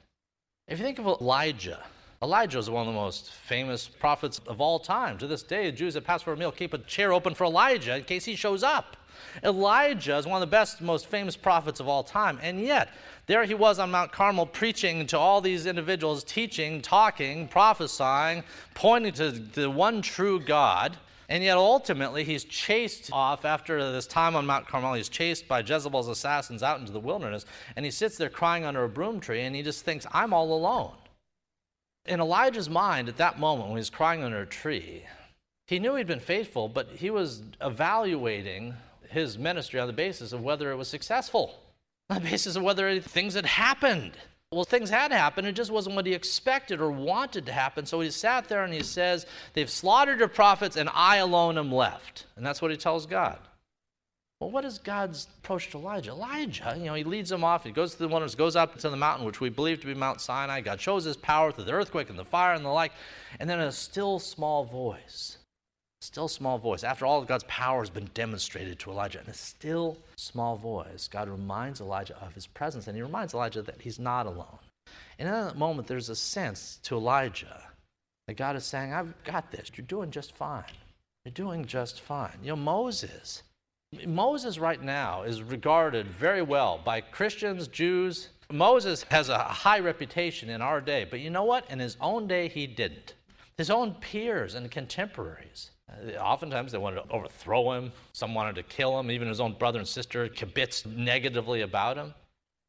If 0.66 0.78
you 0.78 0.84
think 0.84 0.98
of 0.98 1.06
Elijah, 1.06 1.82
Elijah 2.24 2.58
is 2.58 2.70
one 2.70 2.88
of 2.88 2.94
the 2.94 2.98
most 2.98 3.30
famous 3.30 3.87
prophets 3.87 4.40
of 4.46 4.58
all 4.58 4.78
time. 4.78 5.18
To 5.18 5.26
this 5.26 5.42
day, 5.42 5.70
Jews 5.70 5.94
at 5.94 6.04
Passover 6.04 6.34
meal 6.37 6.50
keep 6.50 6.72
a 6.72 6.78
chair 6.78 7.12
open 7.12 7.34
for 7.34 7.44
Elijah 7.44 7.96
in 7.96 8.04
case 8.04 8.24
he 8.24 8.34
shows 8.34 8.62
up. 8.62 8.96
Elijah 9.42 10.16
is 10.16 10.24
one 10.24 10.37
of 10.37 10.40
the 10.40 10.50
best, 10.50 10.80
most 10.80 11.06
famous 11.06 11.37
prophets 11.37 11.80
of 11.80 11.88
all 11.88 12.02
time. 12.02 12.38
And 12.42 12.62
yet, 12.62 12.88
there 13.26 13.44
he 13.44 13.52
was 13.52 13.78
on 13.78 13.90
Mount 13.90 14.10
Carmel 14.10 14.46
preaching 14.46 15.06
to 15.08 15.18
all 15.18 15.42
these 15.42 15.66
individuals, 15.66 16.24
teaching, 16.24 16.80
talking, 16.80 17.46
prophesying, 17.46 18.42
pointing 18.72 19.12
to 19.12 19.30
the 19.30 19.68
one 19.68 20.00
true 20.00 20.40
God. 20.40 20.96
And 21.28 21.44
yet 21.44 21.58
ultimately 21.58 22.24
he's 22.24 22.44
chased 22.44 23.10
off 23.12 23.44
after 23.44 23.92
this 23.92 24.06
time 24.06 24.34
on 24.34 24.46
Mount 24.46 24.66
Carmel. 24.66 24.94
He's 24.94 25.10
chased 25.10 25.46
by 25.46 25.60
Jezebel's 25.60 26.08
assassins 26.08 26.62
out 26.62 26.80
into 26.80 26.92
the 26.92 27.00
wilderness. 27.00 27.44
And 27.76 27.84
he 27.84 27.90
sits 27.90 28.16
there 28.16 28.30
crying 28.30 28.64
under 28.64 28.82
a 28.82 28.88
broom 28.88 29.20
tree 29.20 29.42
and 29.42 29.54
he 29.54 29.62
just 29.62 29.84
thinks, 29.84 30.06
I'm 30.10 30.32
all 30.32 30.56
alone. 30.56 30.94
In 32.06 32.20
Elijah's 32.20 32.68
mind 32.68 33.08
at 33.08 33.16
that 33.16 33.38
moment 33.38 33.68
when 33.68 33.78
he's 33.78 33.90
crying 33.90 34.22
under 34.22 34.40
a 34.40 34.46
tree, 34.46 35.04
he 35.66 35.78
knew 35.78 35.94
he'd 35.94 36.06
been 36.06 36.20
faithful, 36.20 36.68
but 36.68 36.88
he 36.90 37.10
was 37.10 37.42
evaluating 37.60 38.74
his 39.08 39.38
ministry 39.38 39.80
on 39.80 39.86
the 39.86 39.92
basis 39.92 40.32
of 40.32 40.42
whether 40.42 40.70
it 40.70 40.76
was 40.76 40.88
successful 40.88 41.58
on 42.10 42.22
the 42.22 42.30
basis 42.30 42.56
of 42.56 42.62
whether 42.62 43.00
things 43.00 43.34
had 43.34 43.46
happened. 43.46 44.12
Well, 44.52 44.64
things 44.64 44.90
had 44.90 45.10
happened. 45.10 45.48
It 45.48 45.52
just 45.52 45.72
wasn't 45.72 45.96
what 45.96 46.06
he 46.06 46.12
expected 46.12 46.80
or 46.80 46.90
wanted 46.90 47.46
to 47.46 47.52
happen. 47.52 47.86
So 47.86 48.00
he 48.00 48.10
sat 48.10 48.48
there 48.48 48.62
and 48.62 48.72
he 48.72 48.84
says, 48.84 49.26
They've 49.52 49.70
slaughtered 49.70 50.20
your 50.20 50.28
prophets, 50.28 50.76
and 50.76 50.88
I 50.94 51.16
alone 51.16 51.58
am 51.58 51.72
left. 51.72 52.26
And 52.36 52.46
that's 52.46 52.62
what 52.62 52.70
he 52.70 52.76
tells 52.76 53.06
God. 53.06 53.38
Well, 54.44 54.50
what 54.50 54.66
is 54.66 54.78
God's 54.78 55.26
approach 55.38 55.70
to 55.70 55.78
Elijah? 55.78 56.11
Elijah, 56.11 56.74
you 56.76 56.85
know, 56.85 56.94
he 56.94 57.02
leads 57.02 57.33
him 57.33 57.42
off. 57.42 57.64
He 57.64 57.72
goes 57.72 57.92
to 57.92 57.98
the 57.98 58.09
wilderness, 58.09 58.35
goes 58.35 58.57
up 58.57 58.76
to 58.78 58.90
the 58.90 58.96
mountain, 58.96 59.24
which 59.24 59.40
we 59.40 59.48
believe 59.48 59.80
to 59.80 59.87
be 59.87 59.94
Mount 59.94 60.20
Sinai. 60.20 60.61
God 60.61 60.80
shows 60.80 61.04
his 61.04 61.16
power 61.16 61.50
through 61.50 61.64
the 61.64 61.72
earthquake 61.72 62.11
and 62.11 62.18
the 62.18 62.26
fire 62.26 62.52
and 62.52 62.62
the 62.62 62.68
like. 62.68 62.92
And 63.40 63.48
then 63.48 63.59
a 63.59 63.72
still 63.72 64.18
small 64.18 64.64
voice 64.64 65.38
Still 66.04 66.28
small 66.28 66.59
voice. 66.59 66.85
After 66.85 67.07
all 67.07 67.24
God's 67.24 67.44
power 67.44 67.80
has 67.80 67.88
been 67.88 68.11
demonstrated 68.12 68.78
to 68.80 68.90
Elijah, 68.90 69.22
in 69.22 69.30
a 69.30 69.33
still 69.33 69.96
small 70.16 70.54
voice, 70.54 71.09
God 71.09 71.30
reminds 71.30 71.80
Elijah 71.80 72.14
of 72.20 72.35
his 72.35 72.46
presence, 72.46 72.87
and 72.87 72.94
he 72.94 73.00
reminds 73.00 73.33
Elijah 73.33 73.62
that 73.62 73.80
he's 73.80 73.98
not 73.98 74.26
alone. 74.26 74.59
And 75.18 75.26
in 75.26 75.35
that 75.35 75.57
moment, 75.57 75.88
there's 75.88 76.11
a 76.11 76.14
sense 76.14 76.78
to 76.83 76.96
Elijah 76.96 77.62
that 78.26 78.37
God 78.37 78.54
is 78.54 78.66
saying, 78.66 78.92
I've 78.92 79.14
got 79.24 79.50
this. 79.50 79.70
You're 79.74 79.87
doing 79.87 80.11
just 80.11 80.37
fine. 80.37 80.64
You're 81.24 81.33
doing 81.33 81.64
just 81.64 82.02
fine. 82.02 82.37
You 82.42 82.50
know, 82.50 82.57
Moses, 82.57 83.42
Moses 84.07 84.59
right 84.59 84.83
now 84.83 85.22
is 85.22 85.42
regarded 85.42 86.07
very 86.07 86.42
well 86.42 86.80
by 86.85 87.00
Christians, 87.00 87.68
Jews. 87.68 88.28
Moses 88.50 89.04
has 89.04 89.28
a 89.28 89.38
high 89.38 89.80
reputation 89.80 90.50
in 90.50 90.61
our 90.61 90.80
day, 90.80 91.07
but 91.09 91.20
you 91.20 91.30
know 91.30 91.44
what? 91.44 91.70
In 91.70 91.78
his 91.78 91.96
own 92.00 92.26
day, 92.26 92.48
he 92.48 92.66
didn't. 92.66 93.14
His 93.57 93.70
own 93.70 93.94
peers 93.94 94.54
and 94.54 94.70
contemporaries 94.70 95.70
uh, 95.90 96.12
oftentimes 96.16 96.72
they 96.72 96.78
wanted 96.78 97.02
to 97.02 97.11
overthrow 97.11 97.72
him. 97.72 97.92
Some 98.12 98.35
wanted 98.35 98.54
to 98.57 98.62
kill 98.62 98.98
him. 98.98 99.11
Even 99.11 99.28
his 99.28 99.40
own 99.40 99.54
brother 99.54 99.78
and 99.78 99.88
sister 99.88 100.28
kibitz 100.28 100.87
negatively 100.87 101.61
about 101.62 101.96
him. 101.96 102.14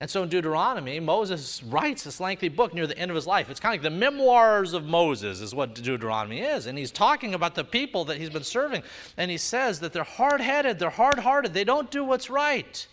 And 0.02 0.10
so 0.10 0.24
in 0.24 0.30
Deuteronomy, 0.30 1.00
Moses 1.00 1.64
writes 1.64 2.04
this 2.04 2.20
lengthy 2.20 2.50
book 2.50 2.74
near 2.74 2.86
the 2.86 2.98
end 2.98 3.12
of 3.12 3.16
his 3.16 3.26
life. 3.26 3.50
It's 3.50 3.62
kind 3.62 3.74
of 3.74 3.84
like 3.84 3.92
the 3.92 3.98
memoirs 3.98 4.74
of 4.74 4.86
Moses, 4.86 5.40
is 5.40 5.56
what 5.56 5.74
Deuteronomy 5.74 6.42
is. 6.42 6.66
And 6.66 6.78
he's 6.78 6.92
talking 6.92 7.34
about 7.34 7.56
the 7.56 7.64
people 7.64 8.04
that 8.06 8.18
he's 8.18 8.30
been 8.30 8.44
serving. 8.44 8.84
And 9.16 9.32
he 9.32 9.38
says 9.38 9.80
that 9.80 9.94
they're 9.94 10.04
hard 10.04 10.42
headed, 10.42 10.80
they're 10.80 10.90
hard 10.90 11.20
hearted, 11.20 11.54
they 11.54 11.64
don't 11.64 11.90
do 11.90 12.04
what's 12.04 12.30
right. 12.30 12.88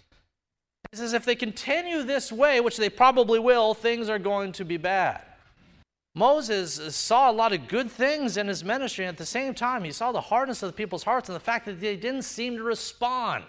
He 0.92 0.96
says 0.96 1.12
if 1.12 1.24
they 1.24 1.34
continue 1.34 2.04
this 2.04 2.30
way, 2.30 2.60
which 2.60 2.76
they 2.76 2.88
probably 2.88 3.40
will, 3.40 3.74
things 3.74 4.08
are 4.08 4.18
going 4.18 4.52
to 4.52 4.64
be 4.64 4.76
bad. 4.76 5.22
Moses 6.14 6.94
saw 6.94 7.30
a 7.30 7.32
lot 7.32 7.52
of 7.52 7.68
good 7.68 7.90
things 7.90 8.36
in 8.36 8.46
his 8.46 8.62
ministry, 8.62 9.06
and 9.06 9.14
at 9.14 9.18
the 9.18 9.24
same 9.24 9.54
time, 9.54 9.82
he 9.82 9.90
saw 9.90 10.12
the 10.12 10.20
hardness 10.20 10.62
of 10.62 10.68
the 10.68 10.76
people's 10.76 11.02
hearts 11.02 11.28
and 11.28 11.34
the 11.34 11.40
fact 11.40 11.64
that 11.64 11.80
they 11.80 11.96
didn't 11.96 12.22
seem 12.22 12.56
to 12.58 12.62
respond. 12.62 13.44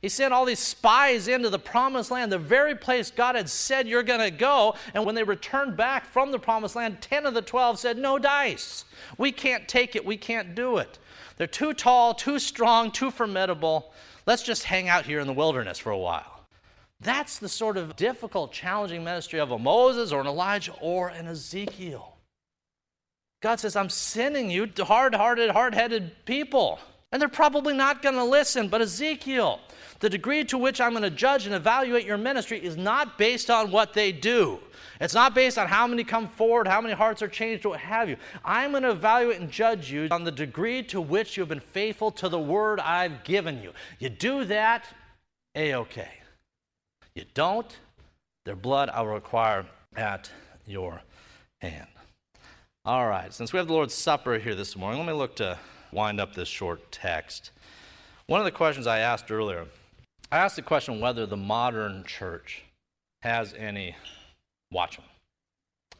He 0.00 0.08
sent 0.08 0.32
all 0.32 0.46
these 0.46 0.58
spies 0.58 1.28
into 1.28 1.50
the 1.50 1.58
promised 1.58 2.10
land, 2.10 2.32
the 2.32 2.38
very 2.38 2.74
place 2.74 3.10
God 3.10 3.34
had 3.34 3.50
said 3.50 3.86
you're 3.86 4.02
going 4.02 4.20
to 4.20 4.30
go. 4.30 4.74
And 4.94 5.04
when 5.04 5.14
they 5.14 5.22
returned 5.22 5.76
back 5.76 6.06
from 6.06 6.32
the 6.32 6.38
promised 6.38 6.74
land, 6.74 7.02
10 7.02 7.26
of 7.26 7.34
the 7.34 7.42
12 7.42 7.78
said, 7.78 7.98
No 7.98 8.18
dice. 8.18 8.86
We 9.18 9.30
can't 9.30 9.68
take 9.68 9.94
it. 9.94 10.04
We 10.04 10.16
can't 10.16 10.54
do 10.54 10.78
it. 10.78 10.98
They're 11.36 11.46
too 11.46 11.74
tall, 11.74 12.14
too 12.14 12.38
strong, 12.38 12.90
too 12.90 13.10
formidable. 13.10 13.92
Let's 14.26 14.42
just 14.42 14.64
hang 14.64 14.88
out 14.88 15.04
here 15.04 15.20
in 15.20 15.26
the 15.26 15.32
wilderness 15.34 15.78
for 15.78 15.90
a 15.90 15.98
while. 15.98 16.46
That's 17.00 17.38
the 17.38 17.48
sort 17.48 17.76
of 17.76 17.96
difficult, 17.96 18.52
challenging 18.52 19.04
ministry 19.04 19.40
of 19.40 19.50
a 19.50 19.58
Moses 19.58 20.12
or 20.12 20.20
an 20.20 20.26
Elijah 20.26 20.74
or 20.80 21.08
an 21.08 21.26
Ezekiel. 21.26 22.16
God 23.40 23.58
says, 23.58 23.74
I'm 23.74 23.88
sending 23.88 24.50
you 24.50 24.66
to 24.66 24.84
hard 24.84 25.14
hearted, 25.14 25.50
hard 25.50 25.74
headed 25.74 26.12
people. 26.26 26.78
And 27.12 27.20
they're 27.20 27.28
probably 27.28 27.74
not 27.74 28.02
going 28.02 28.14
to 28.14 28.24
listen. 28.24 28.68
But 28.68 28.80
Ezekiel, 28.80 29.60
the 29.98 30.08
degree 30.08 30.44
to 30.44 30.56
which 30.56 30.80
I'm 30.80 30.92
going 30.92 31.02
to 31.02 31.10
judge 31.10 31.46
and 31.46 31.54
evaluate 31.54 32.06
your 32.06 32.16
ministry 32.16 32.64
is 32.64 32.76
not 32.76 33.18
based 33.18 33.50
on 33.50 33.70
what 33.70 33.94
they 33.94 34.12
do. 34.12 34.60
It's 35.00 35.14
not 35.14 35.34
based 35.34 35.58
on 35.58 35.66
how 35.66 35.86
many 35.86 36.04
come 36.04 36.28
forward, 36.28 36.68
how 36.68 36.80
many 36.80 36.94
hearts 36.94 37.22
are 37.22 37.28
changed, 37.28 37.64
what 37.64 37.80
have 37.80 38.08
you. 38.08 38.16
I'm 38.44 38.70
going 38.70 38.82
to 38.82 38.90
evaluate 38.90 39.40
and 39.40 39.50
judge 39.50 39.90
you 39.90 40.08
on 40.10 40.24
the 40.24 40.30
degree 40.30 40.82
to 40.84 41.00
which 41.00 41.36
you've 41.36 41.48
been 41.48 41.58
faithful 41.58 42.10
to 42.12 42.28
the 42.28 42.38
word 42.38 42.80
I've 42.80 43.24
given 43.24 43.62
you. 43.62 43.72
You 43.98 44.10
do 44.10 44.44
that, 44.44 44.84
A 45.54 45.72
OK. 45.72 46.06
You 47.14 47.24
don't, 47.34 47.78
their 48.44 48.56
blood 48.56 48.88
I 48.90 49.00
will 49.00 49.14
require 49.14 49.66
at 49.96 50.30
your 50.66 51.02
hand. 51.58 51.88
All 52.84 53.08
right, 53.08 53.32
since 53.32 53.52
we 53.52 53.56
have 53.56 53.66
the 53.66 53.74
Lord's 53.74 53.94
Supper 53.94 54.38
here 54.38 54.54
this 54.54 54.76
morning, 54.76 55.00
let 55.00 55.06
me 55.06 55.12
look 55.12 55.36
to 55.36 55.58
wind 55.92 56.20
up 56.20 56.34
this 56.34 56.48
short 56.48 56.92
text. 56.92 57.50
One 58.26 58.40
of 58.40 58.44
the 58.44 58.52
questions 58.52 58.86
I 58.86 58.98
asked 58.98 59.30
earlier 59.30 59.66
I 60.32 60.38
asked 60.38 60.54
the 60.54 60.62
question 60.62 61.00
whether 61.00 61.26
the 61.26 61.36
modern 61.36 62.04
church 62.04 62.62
has 63.22 63.52
any 63.54 63.96
watchmen. 64.70 65.08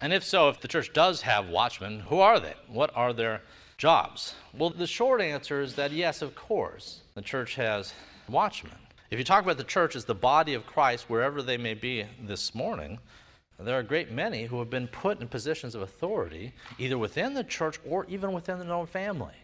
And 0.01 0.13
if 0.13 0.23
so, 0.23 0.49
if 0.49 0.61
the 0.61 0.69
church 0.69 0.93
does 0.93 1.23
have 1.23 1.49
watchmen, 1.49 2.01
who 2.01 2.21
are 2.21 2.39
they? 2.39 2.55
What 2.69 2.93
are 2.95 3.13
their 3.13 3.43
jobs? 3.77 4.37
Well, 4.57 4.71
the 4.71 4.87
short 4.87 5.21
answer 5.21 5.61
is 5.61 5.75
that 5.75 5.91
yes, 5.91 6.23
of 6.23 6.37
course, 6.37 7.01
the 7.15 7.23
church 7.23 7.57
has 7.57 7.93
watchmen. 8.29 8.77
If 9.11 9.19
you 9.19 9.25
talk 9.25 9.43
about 9.43 9.59
the 9.59 9.65
church 9.65 9.97
as 9.97 10.05
the 10.05 10.15
body 10.15 10.55
of 10.55 10.65
Christ, 10.65 11.11
wherever 11.11 11.43
they 11.43 11.57
may 11.57 11.75
be 11.75 12.07
this 12.23 12.55
morning, 12.55 13.01
there 13.59 13.77
are 13.77 13.81
a 13.81 13.85
great 13.85 14.13
many 14.13 14.45
who 14.45 14.61
have 14.61 14.71
been 14.71 14.87
put 14.87 15.21
in 15.21 15.27
positions 15.27 15.75
of 15.75 15.83
authority, 15.83 16.53
either 16.79 16.97
within 16.97 17.35
the 17.35 17.43
church 17.43 17.81
or 17.85 18.07
even 18.07 18.33
within 18.33 18.61
their 18.61 18.73
own 18.73 18.87
family. 18.87 19.35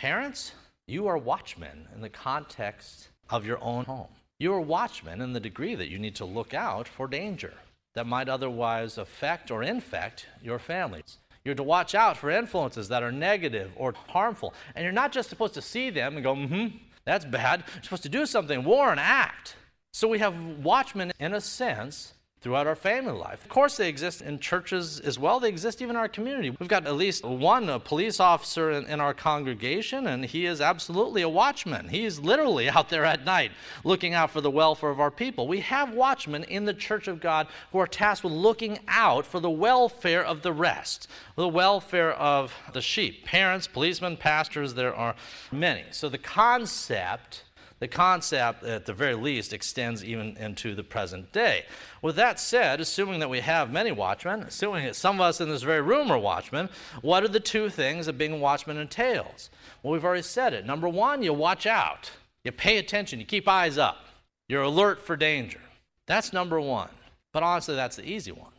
Parents, 0.00 0.52
you 0.86 1.08
are 1.08 1.18
watchmen 1.18 1.86
in 1.94 2.00
the 2.00 2.08
context 2.08 3.10
of 3.28 3.44
your 3.44 3.62
own 3.62 3.84
home. 3.84 4.08
You 4.38 4.54
are 4.54 4.60
watchmen 4.60 5.20
in 5.20 5.34
the 5.34 5.40
degree 5.40 5.74
that 5.74 5.90
you 5.90 5.98
need 5.98 6.14
to 6.14 6.24
look 6.24 6.54
out 6.54 6.88
for 6.88 7.06
danger 7.06 7.52
that 7.94 8.06
might 8.06 8.30
otherwise 8.30 8.96
affect 8.96 9.50
or 9.50 9.62
infect 9.62 10.24
your 10.42 10.58
families. 10.58 11.18
You're 11.44 11.54
to 11.54 11.62
watch 11.62 11.94
out 11.94 12.16
for 12.16 12.30
influences 12.30 12.88
that 12.88 13.02
are 13.02 13.12
negative 13.12 13.72
or 13.76 13.92
harmful. 14.08 14.54
And 14.74 14.84
you're 14.84 14.90
not 14.90 15.12
just 15.12 15.28
supposed 15.28 15.52
to 15.52 15.60
see 15.60 15.90
them 15.90 16.14
and 16.14 16.24
go, 16.24 16.34
mm 16.34 16.48
hmm, 16.48 16.76
that's 17.04 17.26
bad. 17.26 17.64
You're 17.74 17.82
supposed 17.82 18.04
to 18.04 18.08
do 18.08 18.24
something, 18.24 18.64
warn, 18.64 18.98
act. 18.98 19.56
So 19.92 20.08
we 20.08 20.20
have 20.20 20.64
watchmen, 20.64 21.12
in 21.20 21.34
a 21.34 21.42
sense, 21.42 22.14
throughout 22.40 22.66
our 22.66 22.74
family 22.74 23.12
life. 23.12 23.42
Of 23.42 23.50
course, 23.50 23.76
they 23.76 23.88
exist 23.88 24.22
in 24.22 24.38
churches 24.38 24.98
as 25.00 25.18
well. 25.18 25.40
They 25.40 25.50
exist 25.50 25.82
even 25.82 25.96
in 25.96 26.00
our 26.00 26.08
community. 26.08 26.50
We've 26.50 26.68
got 26.68 26.86
at 26.86 26.94
least 26.94 27.22
one 27.22 27.80
police 27.80 28.18
officer 28.18 28.70
in, 28.70 28.86
in, 28.86 28.98
our 28.98 29.12
congregation, 29.12 30.06
and 30.06 30.24
he 30.24 30.46
is 30.46 30.60
absolutely 30.60 31.20
a 31.20 31.28
watchman. 31.28 31.88
He 31.88 32.06
is 32.06 32.18
literally 32.18 32.70
out 32.70 32.88
there 32.88 33.04
at 33.04 33.26
night 33.26 33.52
looking 33.84 34.14
out 34.14 34.30
for 34.30 34.40
the 34.40 34.50
welfare 34.50 34.88
of 34.88 35.00
our 35.00 35.10
people. 35.10 35.46
We 35.46 35.60
have 35.60 35.92
watchmen 35.92 36.44
in 36.44 36.64
the 36.64 36.72
church 36.72 37.08
of 37.08 37.20
God 37.20 37.46
who 37.72 37.78
are 37.78 37.86
tasked 37.86 38.24
with 38.24 38.32
looking 38.32 38.78
out 38.88 39.26
for 39.26 39.38
the 39.38 39.50
welfare 39.50 40.24
of 40.24 40.40
the 40.40 40.52
rest, 40.52 41.08
the 41.36 41.48
welfare 41.48 42.12
of 42.12 42.54
the 42.72 42.80
sheep. 42.80 43.26
Parents, 43.26 43.66
policemen, 43.66 44.16
pastors, 44.16 44.74
there 44.74 44.94
are 44.94 45.14
many. 45.52 45.84
So 45.90 46.08
the 46.08 46.18
concept 46.18 47.44
the 47.80 47.88
concept, 47.88 48.62
at 48.62 48.84
the 48.84 48.92
very 48.92 49.14
least, 49.14 49.52
extends 49.52 50.04
even 50.04 50.36
into 50.36 50.74
the 50.74 50.84
present 50.84 51.32
day. 51.32 51.64
With 52.02 52.14
that 52.16 52.38
said, 52.38 52.78
assuming 52.78 53.20
that 53.20 53.30
we 53.30 53.40
have 53.40 53.72
many 53.72 53.90
watchmen, 53.90 54.42
assuming 54.42 54.84
that 54.84 54.94
some 54.94 55.16
of 55.16 55.22
us 55.22 55.40
in 55.40 55.48
this 55.48 55.62
very 55.62 55.80
room 55.80 56.10
are 56.10 56.18
watchmen, 56.18 56.68
what 57.00 57.24
are 57.24 57.28
the 57.28 57.40
two 57.40 57.70
things 57.70 58.06
that 58.06 58.18
being 58.18 58.34
a 58.34 58.36
watchman 58.36 58.76
entails? 58.76 59.50
Well, 59.82 59.94
we've 59.94 60.04
already 60.04 60.22
said 60.22 60.52
it. 60.52 60.66
Number 60.66 60.88
one, 60.88 61.22
you 61.22 61.32
watch 61.32 61.66
out, 61.66 62.10
you 62.44 62.52
pay 62.52 62.76
attention, 62.76 63.18
you 63.18 63.26
keep 63.26 63.48
eyes 63.48 63.78
up, 63.78 64.04
you're 64.48 64.62
alert 64.62 65.00
for 65.00 65.16
danger. 65.16 65.60
That's 66.06 66.32
number 66.32 66.60
one. 66.60 66.90
But 67.32 67.42
honestly, 67.42 67.76
that's 67.76 67.96
the 67.96 68.08
easy 68.08 68.32
one. 68.32 68.52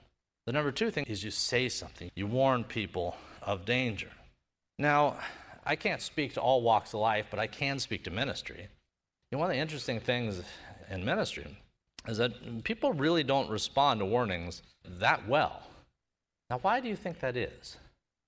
The 0.48 0.54
number 0.54 0.72
two 0.72 0.90
thing 0.90 1.06
is 1.06 1.24
you 1.24 1.30
say 1.30 1.70
something, 1.70 2.10
you 2.16 2.26
warn 2.26 2.64
people 2.64 3.16
of 3.44 3.66
danger. 3.66 4.10
Now, 4.80 5.18
I 5.64 5.76
can't 5.76 6.02
speak 6.02 6.34
to 6.34 6.42
all 6.42 6.64
walks 6.64 6.96
of 6.96 7.02
life, 7.02 7.28
but 7.30 7.40
I 7.40 7.46
can 7.46 7.78
speak 7.78 8.04
to 8.06 8.10
ministry. 8.10 8.68
You 9.32 9.38
know, 9.38 9.40
one 9.40 9.50
of 9.50 9.56
the 9.56 9.62
interesting 9.62 10.00
things 10.02 10.42
in 10.90 11.06
ministry 11.06 11.48
is 12.06 12.18
that 12.18 12.64
people 12.66 12.92
really 12.92 13.24
don't 13.24 13.50
respond 13.50 14.02
to 14.02 14.06
warnings 14.06 14.62
that 15.00 15.26
well. 15.26 15.64
Now, 16.50 16.60
why 16.62 16.82
do 16.82 16.90
you 16.90 16.98
think 16.98 17.22
that 17.22 17.38
is? 17.38 17.78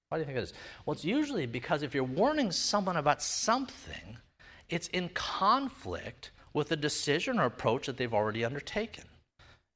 Why 0.07 0.17
do 0.17 0.21
you 0.21 0.25
think 0.25 0.37
it 0.37 0.43
is? 0.43 0.53
Well, 0.85 0.93
it's 0.93 1.03
usually 1.03 1.45
because 1.45 1.83
if 1.83 1.93
you're 1.93 2.05
warning 2.05 2.53
someone 2.53 2.95
about 2.95 3.21
something, 3.21 4.17
it's 4.69 4.87
in 4.89 5.09
conflict 5.09 6.31
with 6.53 6.71
a 6.71 6.77
decision 6.77 7.37
or 7.37 7.45
approach 7.45 7.87
that 7.87 7.97
they've 7.97 8.13
already 8.13 8.45
undertaken. 8.45 9.03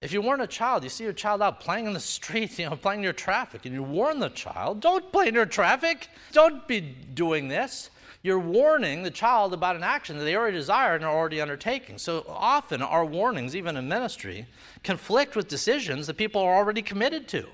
If 0.02 0.14
you 0.14 0.22
warn 0.22 0.42
a 0.42 0.48
child, 0.48 0.84
you 0.84 0.90
see 0.90 1.04
your 1.04 1.12
child 1.12 1.42
out 1.42 1.60
playing 1.60 1.88
in 1.88 1.94
the 1.94 2.00
street, 2.00 2.58
you 2.60 2.70
know, 2.70 2.78
playing 2.78 3.02
near 3.02 3.12
traffic, 3.12 3.66
and 3.66 3.74
you 3.74 3.84
warn 3.84 4.20
the 4.20 4.30
child, 4.30 4.80
don't 4.80 5.12
play 5.12 5.30
near 5.30 5.46
traffic, 5.46 6.08
don't 6.32 6.66
be 6.70 6.80
doing 6.80 7.50
this 7.50 7.90
you're 8.28 8.38
warning 8.38 9.04
the 9.04 9.10
child 9.10 9.54
about 9.54 9.78
an 9.78 9.84
action 9.84 10.18
that 10.18 10.26
they 10.26 10.36
already 10.36 10.58
desire 10.58 10.96
and 10.96 11.06
are 11.06 11.16
already 11.16 11.40
undertaking. 11.40 11.98
So 11.98 12.26
often, 12.28 12.82
our 12.82 13.06
warnings, 13.06 13.56
even 13.56 13.78
in 13.78 13.88
ministry, 13.88 14.46
conflict 14.84 15.38
with 15.38 15.48
decisions 15.48 16.08
that 16.08 16.18
people 16.18 16.42
are 16.42 16.54
already 16.54 16.82
committed 16.82 17.30
to. 17.30 17.48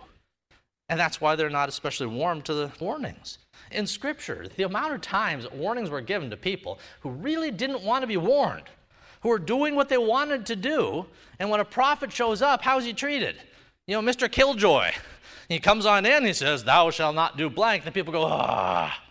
And 0.89 0.99
that's 0.99 1.21
why 1.21 1.35
they're 1.35 1.51
not 1.51 1.69
especially 1.69 2.07
warm 2.07 2.41
to 2.41 2.55
the 2.55 2.71
warnings. 2.79 3.37
In 3.71 3.85
Scripture, 3.85 4.47
the 4.55 4.63
amount 4.63 4.95
of 4.95 5.01
times 5.01 5.49
warnings 5.51 5.91
were 5.91 6.01
given 6.01 6.31
to 6.31 6.37
people 6.37 6.79
who 7.01 7.11
really 7.11 7.51
didn't 7.51 7.83
want 7.83 8.01
to 8.01 8.07
be 8.07 8.17
warned, 8.17 8.65
who 9.21 9.29
were 9.29 9.39
doing 9.39 9.75
what 9.75 9.89
they 9.89 9.99
wanted 9.99 10.43
to 10.47 10.55
do, 10.55 11.05
and 11.37 11.51
when 11.51 11.59
a 11.59 11.65
prophet 11.65 12.11
shows 12.11 12.41
up, 12.41 12.63
how's 12.63 12.83
he 12.83 12.93
treated? 12.93 13.35
You 13.85 14.01
know, 14.01 14.11
Mr. 14.11 14.29
Killjoy. 14.29 14.91
He 15.49 15.59
comes 15.59 15.85
on 15.85 16.05
in, 16.05 16.25
he 16.25 16.33
says, 16.33 16.63
Thou 16.63 16.89
shalt 16.89 17.15
not 17.15 17.37
do 17.37 17.49
blank. 17.49 17.85
And 17.85 17.93
people 17.93 18.11
go, 18.11 18.25
Ah. 18.25 19.02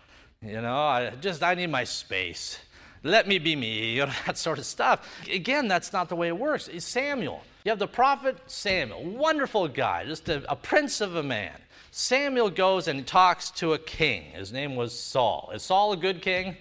You 0.45 0.61
know, 0.61 0.77
I 0.77 1.11
just, 1.21 1.43
I 1.43 1.55
need 1.55 1.69
my 1.69 1.85
space. 1.85 2.59
Let 3.05 3.29
me 3.29 3.39
be 3.39 3.57
me, 3.57 3.91
you 3.97 4.07
know, 4.07 4.13
that 4.27 4.39
sort 4.39 4.59
of 4.59 4.67
stuff. 4.67 5.09
Again, 5.31 5.69
that's 5.69 5.93
not 5.93 6.09
the 6.09 6.17
way 6.17 6.29
it 6.29 6.39
works. 6.39 6.69
It's 6.69 6.87
Samuel. 6.87 7.43
You 7.65 7.71
have 7.71 7.79
the 7.79 7.87
prophet 7.87 8.39
Samuel, 8.47 9.05
wonderful 9.05 9.69
guy, 9.69 10.05
just 10.05 10.29
a, 10.29 10.51
a 10.51 10.57
prince 10.57 11.01
of 11.01 11.15
a 11.15 11.23
man. 11.23 11.53
Samuel 11.93 12.51
goes 12.51 12.89
and 12.89 13.07
talks 13.07 13.51
to 13.53 13.75
a 13.75 13.79
king. 13.79 14.23
His 14.33 14.53
name 14.53 14.75
was 14.77 14.99
Saul. 14.99 15.51
Is 15.55 15.63
Saul 15.63 15.93
a 15.93 15.97
good 15.97 16.23
king? 16.23 16.57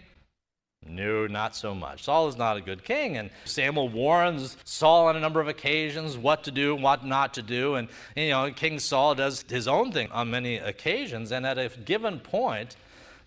No, 0.85 1.27
not 1.27 1.55
so 1.55 1.73
much. 1.73 2.03
Saul 2.03 2.27
is 2.27 2.37
not 2.37 2.57
a 2.57 2.61
good 2.61 2.83
king. 2.83 3.17
And 3.17 3.29
Samuel 3.45 3.87
warns 3.87 4.57
Saul 4.63 5.07
on 5.07 5.15
a 5.15 5.19
number 5.19 5.39
of 5.39 5.47
occasions 5.47 6.17
what 6.17 6.43
to 6.43 6.51
do 6.51 6.73
and 6.73 6.83
what 6.83 7.05
not 7.05 7.35
to 7.35 7.41
do. 7.41 7.75
And, 7.75 7.87
you 8.15 8.29
know, 8.29 8.51
King 8.51 8.79
Saul 8.79 9.15
does 9.15 9.45
his 9.47 9.67
own 9.67 9.91
thing 9.91 10.11
on 10.11 10.31
many 10.31 10.57
occasions. 10.57 11.31
And 11.31 11.45
at 11.45 11.57
a 11.57 11.69
given 11.85 12.19
point, 12.19 12.75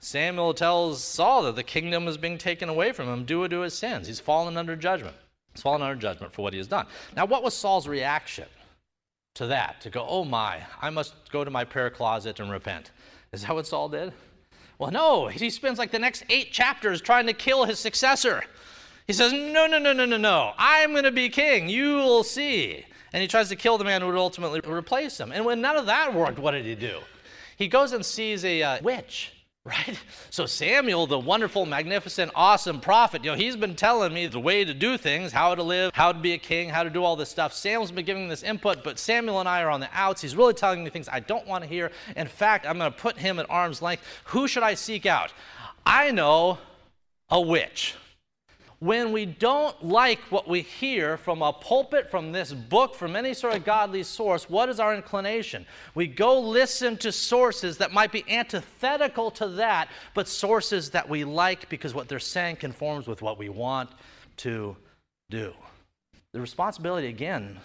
Samuel 0.05 0.53
tells 0.53 1.03
Saul 1.03 1.45
that 1.45 1.57
the 1.57 1.63
kingdom 1.63 2.07
is 2.09 2.19
being 2.19 2.37
taken 2.37 2.69
away 2.69 2.93
from 2.93 3.09
him 3.09 3.25
due 3.25 3.49
to 3.49 3.61
his 3.61 3.73
sins. 3.73 4.07
He's 4.07 4.21
fallen 4.21 4.59
under 4.59 4.77
judgment. 4.77 5.17
He's 5.55 5.63
fallen 5.63 5.81
under 5.81 5.99
judgment 5.99 6.35
for 6.35 6.43
what 6.43 6.53
he 6.53 6.59
has 6.59 6.69
done. 6.69 6.87
Now, 7.17 7.25
what 7.25 7.43
was 7.43 7.55
Saul's 7.55 7.89
reaction 7.89 8.45
to 9.37 9.47
that? 9.47 9.81
To 9.81 9.89
go, 9.89 10.05
oh 10.07 10.27
my, 10.27 10.61
I 10.83 10.91
must 10.91 11.15
go 11.33 11.43
to 11.43 11.51
my 11.51 11.65
prayer 11.65 11.89
closet 11.89 12.39
and 12.39 12.51
repent. 12.51 12.91
Is 13.33 13.43
that 13.43 13.55
what 13.55 13.67
Saul 13.67 13.89
did? 13.89 14.13
Well, 14.79 14.91
no. 14.91 15.29
He 15.29 15.49
spends 15.49 15.79
like 15.79 15.91
the 15.91 15.99
next 15.99 16.25
eight 16.29 16.53
chapters 16.53 17.01
trying 17.01 17.27
to 17.27 17.33
kill 17.33 17.65
his 17.65 17.79
successor. 17.79 18.45
He 19.07 19.15
says, 19.15 19.33
no, 19.33 19.67
no, 19.67 19.79
no, 19.79 19.95
no, 19.95 20.05
no, 20.05 20.19
no. 20.19 20.53
I'm 20.59 20.91
going 20.91 21.05
to 21.05 21.13
be 21.13 21.31
king. 21.31 21.71
You 21.71 21.95
will 21.95 22.25
see. 22.25 22.85
And 23.15 23.23
he 23.23 23.27
tries 23.27 23.49
to 23.49 23.57
kill 23.57 23.79
the 23.79 23.85
man 23.85 24.03
who 24.03 24.09
would 24.09 24.17
ultimately 24.17 24.61
replace 24.61 25.19
him. 25.19 25.33
And 25.33 25.47
when 25.47 25.63
none 25.63 25.77
of 25.77 25.87
that 25.87 26.13
worked, 26.13 26.39
what 26.39 26.51
did 26.51 26.67
he 26.67 26.75
do? 26.75 26.99
He 27.57 27.69
goes 27.69 27.95
and 27.95 28.05
sees 28.05 28.45
a 28.45 28.63
uh, 28.63 28.83
witch 28.83 29.34
Right? 29.67 29.99
So 30.29 30.45
Samuel, 30.45 31.07
the 31.07 31.19
wonderful, 31.19 31.65
magnificent, 31.65 32.33
awesome 32.35 32.81
prophet, 32.81 33.25
you 33.25 33.31
know, 33.31 33.37
he's 33.37 33.57
been 33.57 33.75
telling 33.75 34.13
me 34.13 34.27
the 34.27 34.39
way 34.39 34.63
to 34.63 34.75
do 34.75 34.99
things, 34.99 35.33
how 35.33 35.55
to 35.55 35.63
live, 35.63 35.93
how 35.95 36.13
to 36.13 36.19
be 36.19 36.35
a 36.35 36.39
king, 36.39 36.69
how 36.69 36.83
to 36.83 36.91
do 36.91 37.03
all 37.03 37.17
this 37.17 37.31
stuff. 37.31 37.55
Samuel's 37.55 37.91
been 37.91 38.05
giving 38.05 38.29
this 38.29 38.43
input, 38.43 38.85
but 38.85 38.99
Samuel 38.99 39.41
and 39.41 39.49
I 39.49 39.63
are 39.63 39.71
on 39.71 39.81
the 39.81 39.89
outs. 39.95 40.21
He's 40.21 40.37
really 40.37 40.53
telling 40.53 40.85
me 40.85 40.91
things 40.91 41.09
I 41.11 41.21
don't 41.21 41.47
want 41.47 41.65
to 41.65 41.71
hear. 41.71 41.91
In 42.15 42.29
fact, 42.29 42.67
I'm 42.67 42.77
going 42.77 42.93
to 42.93 42.99
put 42.99 43.17
him 43.17 43.39
at 43.39 43.49
arm's 43.49 43.81
length. 43.81 44.03
Who 44.25 44.47
should 44.49 44.63
I 44.63 44.75
seek 44.75 45.07
out? 45.07 45.33
I 45.87 46.11
know 46.11 46.59
a 47.31 47.41
witch 47.41 47.95
when 48.85 49.13
we 49.13 49.25
don't 49.25 49.83
like 49.83 50.19
what 50.31 50.47
we 50.47 50.61
hear 50.61 51.17
from 51.17 51.41
a 51.41 51.55
pulpit, 51.55 52.11
from 52.11 52.33
this 52.33 52.53
book, 52.53 52.95
from 52.95 53.17
any 53.17 53.33
sort 53.33 53.57
of 53.57 53.65
godly 53.65 54.03
source, 54.03 54.51
what 54.51 54.69
is 54.69 54.79
our 54.79 54.95
inclination? 54.95 55.65
We 55.95 56.07
go 56.07 56.39
listen 56.39 56.99
to 56.99 57.11
sources 57.11 57.79
that 57.79 57.93
might 57.93 58.13
be 58.13 58.27
antithetical 58.29 59.31
to 59.33 59.49
that, 59.49 59.89
but 60.13 60.29
sources 60.29 60.91
that 60.91 61.09
we 61.09 61.25
like 61.25 61.71
because 61.71 61.95
what 61.95 62.09
they're 62.09 62.19
saying 62.19 62.57
conforms 62.57 63.07
with 63.07 63.23
what 63.23 63.39
we 63.39 63.49
want 63.49 63.89
to 64.39 64.77
do. 65.31 65.55
The 66.35 66.43
responsibility, 66.43 67.07
again, 67.07 67.61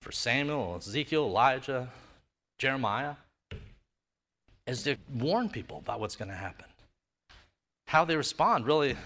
for 0.00 0.12
Samuel, 0.12 0.76
Ezekiel, 0.76 1.24
Elijah, 1.24 1.90
Jeremiah, 2.60 3.14
is 4.68 4.84
to 4.84 4.94
warn 5.12 5.48
people 5.48 5.78
about 5.78 5.98
what's 5.98 6.14
going 6.14 6.30
to 6.30 6.36
happen. 6.36 6.66
How 7.88 8.04
they 8.04 8.16
respond 8.16 8.64
really 8.64 8.96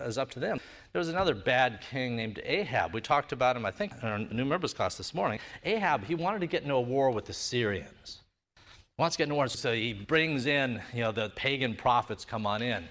is 0.00 0.18
up 0.18 0.30
to 0.32 0.40
them. 0.40 0.60
There 0.92 0.98
was 1.00 1.08
another 1.08 1.34
bad 1.34 1.80
king 1.90 2.16
named 2.16 2.40
Ahab. 2.44 2.94
We 2.94 3.00
talked 3.00 3.32
about 3.32 3.56
him, 3.56 3.66
I 3.66 3.70
think, 3.70 3.92
in 4.02 4.08
our 4.08 4.18
new 4.18 4.44
members 4.44 4.74
class 4.74 4.96
this 4.96 5.14
morning. 5.14 5.40
Ahab, 5.64 6.04
he 6.04 6.14
wanted 6.14 6.40
to 6.40 6.46
get 6.46 6.62
into 6.62 6.74
a 6.74 6.80
war 6.80 7.10
with 7.10 7.26
the 7.26 7.32
Syrians. 7.32 8.20
He 8.64 9.02
wants 9.02 9.16
to 9.16 9.18
get 9.18 9.24
into 9.24 9.34
war, 9.34 9.48
so 9.48 9.72
he 9.72 9.92
brings 9.92 10.46
in, 10.46 10.80
you 10.92 11.00
know, 11.00 11.12
the 11.12 11.30
pagan 11.30 11.74
prophets 11.74 12.24
come 12.24 12.46
on 12.46 12.62
in. 12.62 12.88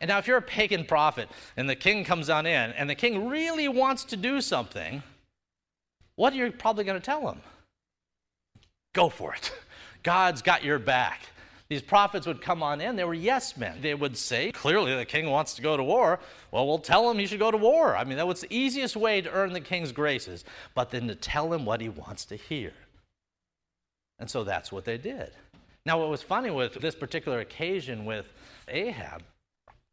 And 0.00 0.08
now, 0.08 0.18
if 0.18 0.26
you're 0.26 0.38
a 0.38 0.42
pagan 0.42 0.84
prophet 0.84 1.28
and 1.56 1.68
the 1.68 1.76
king 1.76 2.04
comes 2.04 2.28
on 2.28 2.46
in, 2.46 2.72
and 2.72 2.90
the 2.90 2.94
king 2.94 3.28
really 3.28 3.68
wants 3.68 4.04
to 4.04 4.16
do 4.16 4.40
something, 4.40 5.02
what 6.16 6.32
are 6.32 6.36
you 6.36 6.52
probably 6.52 6.84
going 6.84 7.00
to 7.00 7.04
tell 7.04 7.28
him? 7.28 7.40
Go 8.92 9.08
for 9.08 9.34
it. 9.34 9.52
God's 10.02 10.42
got 10.42 10.64
your 10.64 10.78
back. 10.78 11.22
These 11.68 11.82
prophets 11.82 12.26
would 12.26 12.42
come 12.42 12.62
on 12.62 12.80
in, 12.80 12.96
they 12.96 13.04
were 13.04 13.14
yes 13.14 13.56
men. 13.56 13.78
They 13.80 13.94
would 13.94 14.18
say, 14.18 14.52
clearly 14.52 14.94
the 14.94 15.06
king 15.06 15.30
wants 15.30 15.54
to 15.54 15.62
go 15.62 15.76
to 15.76 15.82
war. 15.82 16.20
Well, 16.50 16.66
we'll 16.66 16.78
tell 16.78 17.10
him 17.10 17.18
he 17.18 17.26
should 17.26 17.38
go 17.38 17.50
to 17.50 17.56
war. 17.56 17.96
I 17.96 18.04
mean, 18.04 18.18
that 18.18 18.26
was 18.26 18.42
the 18.42 18.54
easiest 18.54 18.96
way 18.96 19.22
to 19.22 19.30
earn 19.30 19.54
the 19.54 19.60
king's 19.60 19.90
graces, 19.90 20.44
but 20.74 20.90
then 20.90 21.08
to 21.08 21.14
tell 21.14 21.52
him 21.52 21.64
what 21.64 21.80
he 21.80 21.88
wants 21.88 22.26
to 22.26 22.36
hear. 22.36 22.72
And 24.18 24.30
so 24.30 24.44
that's 24.44 24.70
what 24.70 24.84
they 24.84 24.98
did. 24.98 25.32
Now, 25.86 25.98
what 25.98 26.10
was 26.10 26.22
funny 26.22 26.50
with 26.50 26.74
this 26.74 26.94
particular 26.94 27.40
occasion 27.40 28.04
with 28.04 28.26
Ahab 28.68 29.22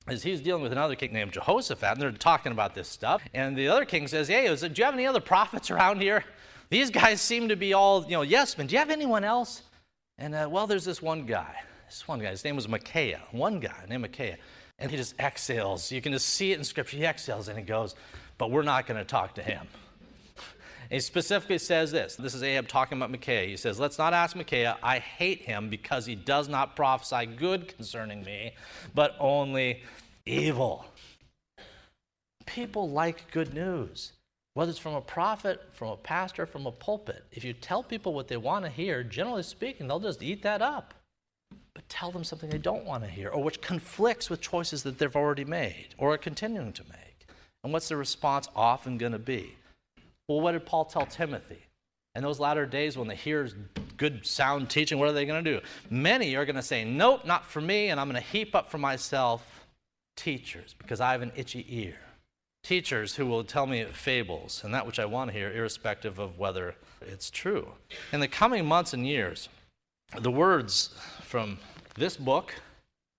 is 0.09 0.23
he's 0.23 0.41
dealing 0.41 0.63
with 0.63 0.71
another 0.71 0.95
king 0.95 1.13
named 1.13 1.31
Jehoshaphat, 1.33 1.93
and 1.93 2.01
they're 2.01 2.11
talking 2.11 2.51
about 2.51 2.75
this 2.75 2.87
stuff. 2.87 3.21
And 3.33 3.57
the 3.57 3.67
other 3.67 3.85
king 3.85 4.07
says, 4.07 4.27
Hey, 4.27 4.53
do 4.55 4.71
you 4.75 4.83
have 4.83 4.93
any 4.93 5.05
other 5.05 5.19
prophets 5.19 5.71
around 5.71 6.01
here? 6.01 6.23
These 6.69 6.89
guys 6.89 7.21
seem 7.21 7.49
to 7.49 7.55
be 7.55 7.73
all, 7.73 8.03
you 8.05 8.11
know, 8.11 8.21
yes 8.21 8.57
men. 8.57 8.67
Do 8.67 8.73
you 8.73 8.79
have 8.79 8.89
anyone 8.89 9.23
else? 9.23 9.63
And 10.17 10.35
uh, 10.35 10.47
well, 10.51 10.67
there's 10.67 10.85
this 10.85 11.01
one 11.01 11.25
guy. 11.25 11.55
This 11.87 12.07
one 12.07 12.19
guy. 12.19 12.29
His 12.29 12.43
name 12.43 12.55
was 12.55 12.67
Micaiah. 12.67 13.21
One 13.31 13.59
guy 13.59 13.85
named 13.89 14.03
Micaiah. 14.03 14.37
And 14.79 14.89
he 14.89 14.97
just 14.97 15.19
exhales. 15.19 15.91
You 15.91 16.01
can 16.01 16.11
just 16.13 16.29
see 16.29 16.51
it 16.51 16.57
in 16.57 16.63
Scripture. 16.63 16.97
He 16.97 17.05
exhales 17.05 17.47
and 17.47 17.57
he 17.57 17.63
goes, 17.63 17.95
But 18.37 18.51
we're 18.51 18.63
not 18.63 18.87
going 18.87 18.97
to 18.97 19.05
talk 19.05 19.35
to 19.35 19.43
him. 19.43 19.67
He 20.89 20.99
specifically 20.99 21.57
says 21.57 21.91
this. 21.91 22.17
This 22.17 22.35
is 22.35 22.43
Ahab 22.43 22.67
talking 22.67 22.97
about 22.97 23.11
Micaiah. 23.11 23.47
He 23.47 23.55
says, 23.55 23.79
Let's 23.79 23.97
not 23.97 24.13
ask 24.13 24.35
Micaiah. 24.35 24.77
I 24.83 24.99
hate 24.99 25.41
him 25.41 25.69
because 25.69 26.05
he 26.05 26.15
does 26.15 26.49
not 26.49 26.75
prophesy 26.75 27.27
good 27.27 27.73
concerning 27.75 28.23
me, 28.23 28.55
but 28.93 29.15
only 29.17 29.83
evil. 30.25 30.85
People 32.45 32.89
like 32.89 33.31
good 33.31 33.53
news 33.53 34.11
whether 34.53 34.69
it's 34.69 34.79
from 34.79 34.95
a 34.95 35.01
prophet, 35.01 35.61
from 35.71 35.89
a 35.89 35.97
pastor, 35.97 36.45
from 36.45 36.65
a 36.65 36.71
pulpit, 36.71 37.23
if 37.31 37.43
you 37.43 37.53
tell 37.53 37.83
people 37.83 38.13
what 38.13 38.27
they 38.27 38.37
want 38.37 38.65
to 38.65 38.71
hear, 38.71 39.03
generally 39.03 39.43
speaking, 39.43 39.87
they'll 39.87 39.99
just 39.99 40.21
eat 40.21 40.43
that 40.43 40.61
up. 40.61 40.93
But 41.73 41.87
tell 41.87 42.11
them 42.11 42.25
something 42.25 42.49
they 42.49 42.57
don't 42.57 42.85
want 42.85 43.03
to 43.03 43.09
hear, 43.09 43.29
or 43.29 43.41
which 43.41 43.61
conflicts 43.61 44.29
with 44.29 44.41
choices 44.41 44.83
that 44.83 44.97
they've 44.97 45.15
already 45.15 45.45
made 45.45 45.95
or 45.97 46.13
are 46.13 46.17
continuing 46.17 46.73
to 46.73 46.83
make. 46.83 47.27
And 47.63 47.71
what's 47.71 47.87
the 47.87 47.95
response 47.95 48.49
often 48.55 48.97
going 48.97 49.13
to 49.13 49.19
be? 49.19 49.55
Well, 50.27 50.41
what 50.41 50.51
did 50.51 50.65
Paul 50.65 50.85
tell 50.85 51.05
Timothy? 51.05 51.65
In 52.13 52.23
those 52.23 52.41
latter 52.41 52.65
days, 52.65 52.97
when 52.97 53.07
they 53.07 53.15
hear 53.15 53.49
good 53.95 54.25
sound 54.25 54.69
teaching, 54.69 54.99
what 54.99 55.07
are 55.07 55.13
they 55.13 55.25
going 55.25 55.43
to 55.43 55.59
do? 55.59 55.65
Many 55.89 56.35
are 56.35 56.43
going 56.43 56.57
to 56.57 56.61
say, 56.61 56.83
Nope, 56.83 57.25
not 57.25 57.45
for 57.45 57.61
me, 57.61 57.87
and 57.87 58.01
I'm 58.01 58.09
going 58.09 58.21
to 58.21 58.29
heap 58.29 58.53
up 58.53 58.69
for 58.69 58.77
myself 58.77 59.65
teachers 60.17 60.75
because 60.77 60.99
I 60.99 61.13
have 61.13 61.21
an 61.21 61.31
itchy 61.37 61.65
ear 61.69 61.95
teachers 62.63 63.15
who 63.15 63.25
will 63.25 63.43
tell 63.43 63.65
me 63.65 63.83
fables 63.85 64.61
and 64.63 64.73
that 64.73 64.85
which 64.85 64.99
I 64.99 65.05
want 65.05 65.31
to 65.31 65.37
hear, 65.37 65.51
irrespective 65.51 66.19
of 66.19 66.37
whether 66.37 66.75
it's 67.01 67.29
true. 67.29 67.73
In 68.11 68.19
the 68.19 68.27
coming 68.27 68.65
months 68.65 68.93
and 68.93 69.05
years, 69.05 69.49
the 70.19 70.31
words 70.31 70.95
from 71.23 71.57
this 71.95 72.17
book, 72.17 72.53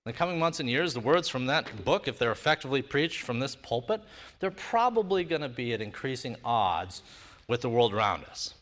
in 0.04 0.12
the 0.12 0.16
coming 0.16 0.38
months 0.38 0.60
and 0.60 0.68
years, 0.68 0.94
the 0.94 1.00
words 1.00 1.28
from 1.28 1.46
that 1.46 1.84
book, 1.84 2.08
if 2.08 2.18
they're 2.18 2.32
effectively 2.32 2.82
preached 2.82 3.22
from 3.22 3.40
this 3.40 3.56
pulpit, 3.56 4.00
they're 4.40 4.50
probably 4.50 5.24
going 5.24 5.42
to 5.42 5.48
be 5.48 5.72
at 5.72 5.80
increasing 5.80 6.36
odds 6.44 7.02
with 7.48 7.60
the 7.60 7.68
world 7.68 7.92
around 7.92 8.24
us. 8.24 8.54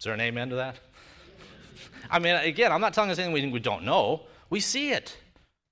Is 0.00 0.04
there 0.04 0.14
an 0.14 0.20
amen 0.20 0.50
to 0.50 0.56
that? 0.56 0.76
I 2.10 2.18
mean, 2.18 2.34
again, 2.34 2.72
I'm 2.72 2.80
not 2.80 2.92
telling 2.94 3.10
us 3.10 3.18
anything 3.18 3.50
we 3.50 3.60
don't 3.60 3.84
know. 3.84 4.22
We 4.50 4.60
see 4.60 4.90
it. 4.90 5.16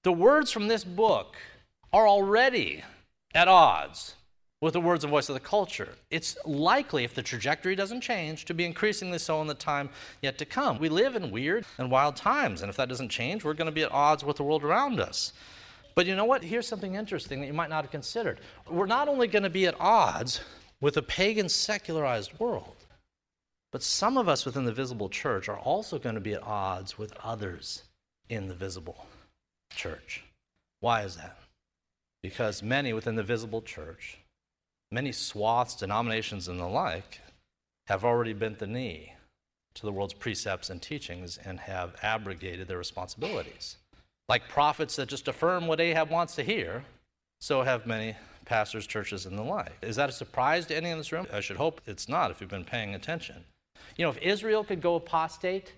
The 0.05 0.13
words 0.13 0.51
from 0.51 0.69
this 0.69 0.85
book 0.85 1.37
are 1.93 2.09
already 2.09 2.83
at 3.35 3.49
odds 3.49 4.15
with 4.63 4.75
the 4.75 4.81
words 4.81 5.03
and 5.03 5.11
voice 5.11 5.29
of 5.29 5.35
the 5.35 5.41
culture. 5.41 5.89
It's 6.09 6.39
likely, 6.47 7.03
if 7.03 7.15
the 7.15 7.23
trajectory 7.23 7.75
doesn't 7.75 8.01
change, 8.01 8.45
to 8.45 8.55
be 8.55 8.65
increasingly 8.65 9.19
so 9.19 9.41
in 9.41 9.49
the 9.49 9.55
time 9.55 9.91
yet 10.23 10.39
to 10.39 10.45
come. 10.45 10.79
We 10.79 10.89
live 10.89 11.17
in 11.17 11.33
weird 11.33 11.67
and 11.79 11.91
wild 11.91 12.15
times, 12.15 12.63
and 12.63 12.71
if 12.71 12.77
that 12.77 12.89
doesn't 12.89 13.09
change, 13.09 13.45
we're 13.45 13.55
going 13.55 13.67
to 13.67 13.73
be 13.73 13.83
at 13.83 13.91
odds 13.91 14.25
with 14.25 14.37
the 14.37 14.45
world 14.45 14.63
around 14.63 15.01
us. 15.01 15.33
But 15.97 16.07
you 16.07 16.15
know 16.15 16.25
what? 16.25 16.45
Here's 16.45 16.69
something 16.69 16.95
interesting 16.95 17.41
that 17.41 17.49
you 17.49 17.53
might 17.53 17.71
not 17.71 17.83
have 17.83 17.91
considered. 17.91 18.39
We're 18.71 18.87
not 18.87 19.09
only 19.09 19.27
going 19.27 19.43
to 19.43 19.51
be 19.51 19.67
at 19.67 19.75
odds 19.81 20.41
with 20.81 20.97
a 20.97 21.03
pagan, 21.03 21.49
secularized 21.49 22.39
world, 22.39 22.77
but 23.73 23.83
some 23.83 24.17
of 24.17 24.29
us 24.29 24.47
within 24.47 24.65
the 24.65 24.73
visible 24.73 25.09
church 25.09 25.49
are 25.49 25.59
also 25.59 25.99
going 25.99 26.15
to 26.15 26.21
be 26.21 26.35
at 26.35 26.43
odds 26.45 26.97
with 26.97 27.13
others 27.25 27.83
in 28.29 28.47
the 28.47 28.55
visible 28.55 29.07
church. 29.75 30.23
Why 30.79 31.03
is 31.03 31.17
that? 31.17 31.37
Because 32.23 32.63
many 32.63 32.93
within 32.93 33.17
the 33.17 33.25
visible 33.25 33.61
church 33.61 34.19
many 34.93 35.11
swaths, 35.11 35.75
denominations, 35.75 36.47
and 36.47 36.61
the 36.61 36.67
like 36.67 37.21
have 37.87 38.05
already 38.05 38.33
bent 38.33 38.59
the 38.59 38.67
knee 38.67 39.15
to 39.75 39.83
the 39.87 39.93
world's 39.93 40.15
precepts 40.15 40.71
and 40.71 40.81
teachings 40.81 41.39
and 41.45 41.59
have 41.61 41.97
abrogated 42.03 42.69
their 42.69 42.79
responsibilities. 42.79 43.79
Like 44.29 44.49
prophets 44.49 44.97
that 44.97 45.09
just 45.09 45.29
affirm 45.29 45.67
what 45.67 45.81
Ahab 45.81 46.11
wants 46.11 46.35
to 46.37 46.43
hear, 46.43 46.85
so 47.41 47.63
have 47.63 47.87
many 47.87 48.15
pastors, 48.45 48.87
churches, 48.87 49.27
and 49.27 49.39
the 49.39 49.43
like. 49.43 49.73
Is 49.83 49.97
that 49.97 50.11
a 50.11 50.13
surprise 50.13 50.67
to 50.67 50.77
any 50.77 50.91
in 50.91 50.99
this 50.99 51.11
room? 51.11 51.27
I 51.33 51.41
should 51.41 51.57
hope 51.57 51.81
it's 51.87 52.09
not 52.09 52.31
if 52.31 52.41
you've 52.41 52.51
been 52.51 52.65
paying 52.65 52.95
attention. 52.95 53.45
You 53.97 54.05
know, 54.05 54.11
if 54.11 54.19
Israel 54.19 54.63
could 54.63 54.81
go 54.81 54.97
apostate, 54.97 55.73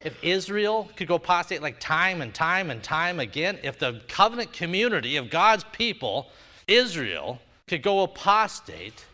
if 0.00 0.22
Israel 0.22 0.88
could 0.94 1.08
go 1.08 1.16
apostate 1.16 1.62
like 1.62 1.80
time 1.80 2.20
and 2.20 2.32
time 2.32 2.70
and 2.70 2.82
time 2.82 3.18
again, 3.18 3.58
if 3.62 3.78
the 3.78 4.02
covenant 4.08 4.52
community 4.52 5.16
of 5.16 5.30
God's 5.30 5.64
people, 5.72 6.28
Israel, 6.66 7.40
could 7.68 7.82
go 7.82 8.02
apostate, 8.02 9.04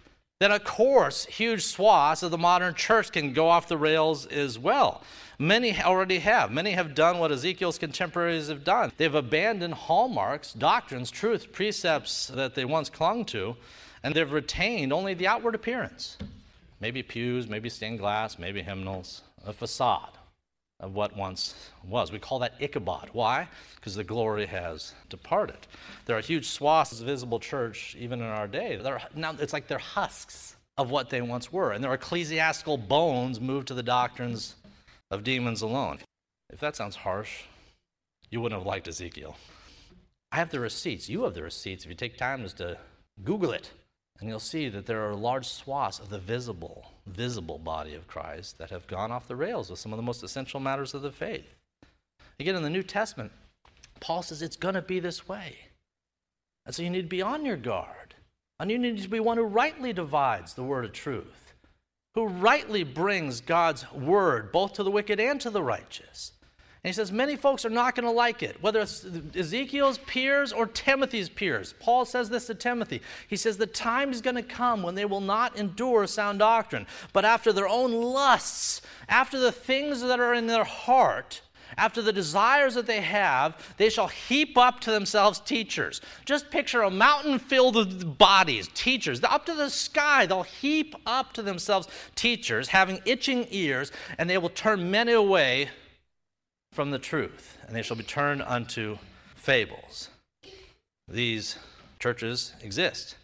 then 0.41 0.53
of 0.53 0.65
course 0.65 1.27
huge 1.27 1.65
swaths 1.65 2.23
of 2.23 2.31
the 2.31 2.39
modern 2.39 2.75
church 2.75 3.13
can 3.13 3.33
go 3.33 3.49
off 3.49 3.69
the 3.69 3.77
rails 3.77 4.27
as 4.27 4.59
well. 4.59 5.03
Many 5.39 5.81
already 5.83 6.21
have. 6.21 6.53
Many 6.53 6.73
have 6.73 6.95
done 6.95 7.19
what 7.19 7.33
Ezekiel's 7.33 7.79
contemporaries 7.79 8.49
have 8.49 8.65
done. 8.65 8.93
They've 8.97 9.15
abandoned 9.15 9.75
hallmarks, 9.75 10.53
doctrines, 10.53 11.11
truth, 11.11 11.53
precepts 11.53 12.29
that 12.29 12.55
they 12.55 12.65
once 12.65 12.89
clung 12.89 13.25
to, 13.27 13.57
and 14.03 14.15
they've 14.15 14.31
retained 14.31 14.93
only 14.93 15.15
the 15.15 15.27
outward 15.27 15.55
appearance. 15.55 16.17
Maybe 16.81 17.03
pews, 17.03 17.49
maybe 17.49 17.69
stained 17.69 17.99
glass, 17.99 18.39
maybe 18.39 18.63
hymnals, 18.63 19.23
a 19.45 19.53
facade 19.53 20.19
of 20.81 20.95
what 20.95 21.17
once 21.17 21.55
was. 21.87 22.13
We 22.13 22.19
call 22.19 22.41
that 22.41 22.55
Ichabod. 22.61 23.11
Why? 23.13 23.49
Because 23.77 23.95
the 23.95 24.05
glory 24.05 24.47
has 24.47 24.95
departed. 25.09 25.67
There 26.07 26.17
are 26.17 26.21
huge 26.21 26.49
swaths 26.49 26.99
of 27.01 27.07
visible 27.07 27.39
church 27.39 27.97
even 27.99 28.21
in 28.21 28.27
our 28.27 28.49
day. 28.49 28.77
They're, 28.77 29.01
now 29.15 29.35
it's 29.39 29.53
like 29.53 29.69
they're 29.69 29.79
husks 29.79 30.57
of 30.77 30.91
what 30.91 31.09
they 31.09 31.23
once 31.23 31.53
were, 31.53 31.73
and 31.73 31.83
their 31.83 31.95
ecclesiastical 31.95 32.77
bones 32.77 33.41
moved 33.41 33.69
to 33.69 33.75
the 33.75 33.83
doctrines 33.83 34.57
of 35.11 35.23
demons 35.23 35.63
alone. 35.63 35.99
If 36.53 36.61
that 36.61 36.77
sounds 36.77 36.97
harsh, 36.97 37.43
you 38.31 38.41
wouldn't 38.41 38.61
have 38.61 38.67
liked 38.67 38.89
Ezekiel. 38.89 39.37
I 40.33 40.37
have 40.37 40.51
the 40.51 40.59
receipts. 40.59 41.09
You 41.09 41.23
have 41.23 41.35
the 41.35 41.45
receipts. 41.45 41.85
If 41.85 41.91
you 41.91 41.95
take 41.95 42.17
time 42.17 42.43
just 42.43 42.57
to 42.57 42.77
Google 43.23 43.53
it, 43.53 43.71
and 44.21 44.29
you'll 44.29 44.39
see 44.39 44.69
that 44.69 44.87
there 44.87 45.09
are 45.09 45.15
large 45.15 45.47
swaths 45.47 45.99
of 45.99 46.09
the 46.09 46.19
visible, 46.19 46.93
visible 47.07 47.59
body 47.59 47.95
of 47.95 48.07
Christ 48.07 48.59
that 48.59 48.71
have 48.71 48.87
gone 48.87 49.11
off 49.11 49.29
the 49.29 49.37
rails 49.37 49.71
with 49.71 49.79
some 49.79 49.93
of 49.93 49.97
the 49.97 50.03
most 50.03 50.23
essential 50.23 50.61
matters 50.61 50.95
of 50.95 51.03
the 51.03 51.11
faith. 51.11 51.55
Again, 52.39 52.57
in 52.57 52.63
the 52.63 52.71
New 52.71 52.83
Testament, 52.83 53.33
Paul 54.01 54.23
says 54.23 54.43
it's 54.43 54.57
going 54.57 54.75
to 54.75 54.83
be 54.83 55.01
this 55.01 55.29
way. 55.29 55.57
And 56.67 56.75
so 56.75 56.83
you 56.83 56.91
need 56.91 57.03
to 57.03 57.09
be 57.09 57.23
on 57.23 57.45
your 57.45 57.57
guard. 57.57 58.15
And 58.61 58.71
you 58.71 58.79
need 58.79 59.03
to 59.03 59.09
be 59.09 59.21
one 59.21 59.37
who 59.37 59.45
rightly 59.45 59.93
divides 59.93 60.55
the 60.55 60.63
word 60.63 60.85
of 60.85 60.93
truth, 60.93 61.55
who 62.15 62.27
rightly 62.27 62.85
brings 62.85 63.41
God's 63.41 63.91
word 63.93 64.53
both 64.53 64.75
to 64.75 64.85
the 64.85 64.91
wicked 64.91 65.19
and 65.19 65.41
to 65.41 65.51
the 65.51 65.63
righteous. 65.63 66.33
And 66.85 66.91
he 66.91 66.93
says 66.93 67.11
many 67.11 67.35
folks 67.35 67.65
are 67.65 67.71
not 67.71 67.95
going 67.95 68.05
to 68.05 68.11
like 68.11 68.43
it, 68.43 68.63
whether 68.63 68.83
it's 68.83 69.07
Ezekiel's 69.35 69.97
peers 69.97 70.53
or 70.53 70.67
Timothy's 70.67 71.31
peers. 71.31 71.75
Paul 71.81 72.05
says 72.05 72.29
this 72.29 72.47
to 72.49 72.55
Timothy. 72.55 73.01
He 73.27 73.37
says, 73.37 73.57
The 73.57 73.67
time 73.67 74.13
is 74.13 74.21
going 74.21 74.37
to 74.37 74.43
come 74.43 74.83
when 74.83 74.95
they 74.95 75.07
will 75.07 75.23
not 75.23 75.57
endure 75.57 76.07
sound 76.07 76.41
doctrine, 76.41 76.87
but 77.15 77.25
after 77.25 77.55
their 77.55 77.67
own 77.67 77.93
lusts, 77.93 78.83
after 79.09 79.39
the 79.39 79.51
things 79.51 80.03
that 80.03 80.21
are 80.21 80.35
in 80.35 80.47
their 80.47 80.65
heart, 80.65 81.41
after 81.79 82.03
the 82.03 82.13
desires 82.13 82.75
that 82.75 82.87
they 82.87 83.01
have, 83.01 83.75
they 83.79 83.89
shall 83.89 84.09
heap 84.09 84.59
up 84.59 84.81
to 84.81 84.91
themselves 84.91 85.41
teachers. 85.41 86.03
Just 86.27 86.51
picture 86.51 86.83
a 86.83 86.91
mountain 86.91 87.39
filled 87.39 87.77
with 87.77 88.19
bodies, 88.19 88.69
teachers. 88.75 89.25
Up 89.25 89.47
to 89.47 89.55
the 89.55 89.71
sky, 89.71 90.27
they'll 90.27 90.43
heap 90.43 90.95
up 91.07 91.33
to 91.33 91.41
themselves 91.41 91.89
teachers, 92.15 92.69
having 92.69 93.01
itching 93.07 93.47
ears, 93.51 93.91
and 94.19 94.29
they 94.29 94.37
will 94.37 94.51
turn 94.51 94.91
many 94.91 95.13
away 95.13 95.71
from 96.75 96.91
the 96.91 96.99
truth, 96.99 97.57
and 97.67 97.75
they 97.75 97.83
shall 97.83 97.97
be 97.97 98.03
turned 98.03 98.43
unto 98.43 98.99
fables. 99.37 100.11
These 101.09 101.59
churches 101.99 102.53
exist. 102.61 103.17